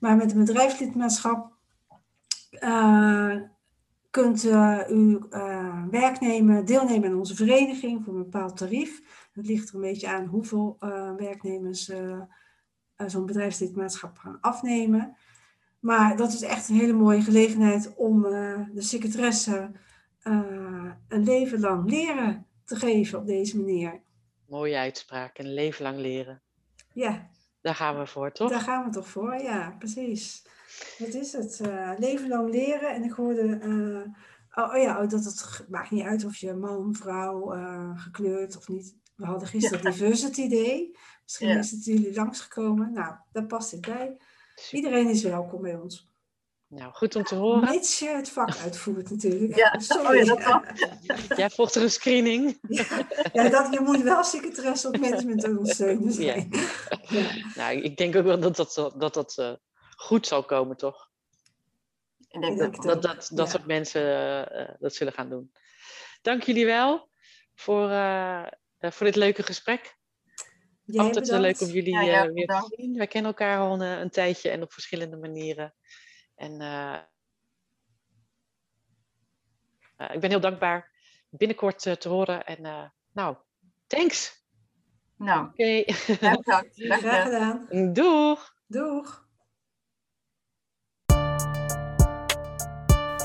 [0.00, 1.54] Maar met een bedrijfslidmaatschap
[2.58, 3.36] eh,
[4.10, 9.02] kunt eh, u eh, werknemer deelnemen aan onze vereniging voor een bepaald tarief.
[9.32, 10.76] Het ligt er een beetje aan hoeveel
[11.16, 11.92] werknemers
[13.06, 15.16] zo'n bedrijfslidmaatschap gaan afnemen.
[15.80, 19.70] Maar dat is echt een hele mooie gelegenheid om eh, de secretaresse
[20.20, 24.00] eh, een leven lang leren te geven op deze manier.
[24.48, 26.42] Mooie uitspraak, een leven lang leren.
[26.92, 27.28] Ja,
[27.60, 28.50] Daar gaan we voor, toch?
[28.50, 29.34] daar gaan we toch voor.
[29.34, 30.46] Ja, precies.
[30.98, 31.60] Wat is het?
[31.60, 32.94] Eh, leven lang leren.
[32.94, 36.52] En ik hoorde, eh, oh, oh ja, oh, dat het maakt niet uit of je
[36.54, 38.96] man, vrouw, eh, gekleurd of niet.
[39.16, 40.96] We hadden gisteren Diversity Day.
[41.24, 41.58] Misschien Ja.
[41.58, 42.92] is het jullie langsgekomen.
[42.92, 44.16] Nou, daar past dit bij.
[44.70, 46.12] Iedereen is welkom bij ons.
[46.66, 47.70] Nou, goed om te horen.
[47.70, 49.56] Mits je het vak uitvoert natuurlijk.
[49.56, 50.06] Ja, Sorry.
[50.06, 50.64] oh ja, dat kan.
[51.38, 52.58] Jij volgt er een screening.
[53.32, 56.48] Ja, dat, je moet wel secretaresse op management ondersteunen zijn.
[57.08, 57.30] Ja.
[57.54, 59.52] Nou, ik denk ook wel dat dat, dat, dat eh,
[59.96, 61.10] goed zal komen, toch?
[62.28, 63.52] Ik denk Ik dat Dat, dat, dat Ja.
[63.52, 64.02] soort mensen
[64.50, 65.52] eh, dat zullen gaan doen.
[66.22, 67.08] Dank jullie wel
[67.54, 68.46] voor, eh,
[68.80, 69.96] voor dit leuke gesprek.
[70.84, 71.74] Jij Altijd wel leuk bedankt.
[71.74, 72.74] om jullie Ja, ja, eh, weer te bedankt.
[72.76, 72.96] zien.
[72.96, 75.74] Wij kennen elkaar al een, eh, een tijdje en op verschillende manieren.
[76.34, 76.98] En eh,
[80.12, 80.90] ik ben heel dankbaar
[81.30, 82.44] binnenkort te horen.
[82.46, 82.82] En eh,
[83.12, 83.36] nou,
[83.86, 84.42] thanks.
[85.16, 86.76] Nou, Oké, bedankt.
[86.76, 86.92] Je.
[86.94, 87.68] Graag gedaan.
[87.92, 88.54] doeg.
[88.66, 89.22] Doeg.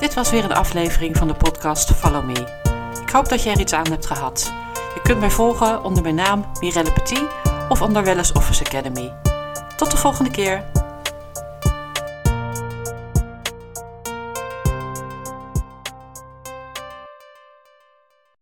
[0.00, 2.58] Dit was weer een aflevering van de podcast Follow Me.
[3.02, 4.52] Ik hoop dat je er iets aan hebt gehad.
[4.94, 7.24] Je kunt mij volgen onder mijn naam Mirelle Petit
[7.70, 9.12] of onder Wellness Office Academy.
[9.76, 10.64] Tot de volgende keer.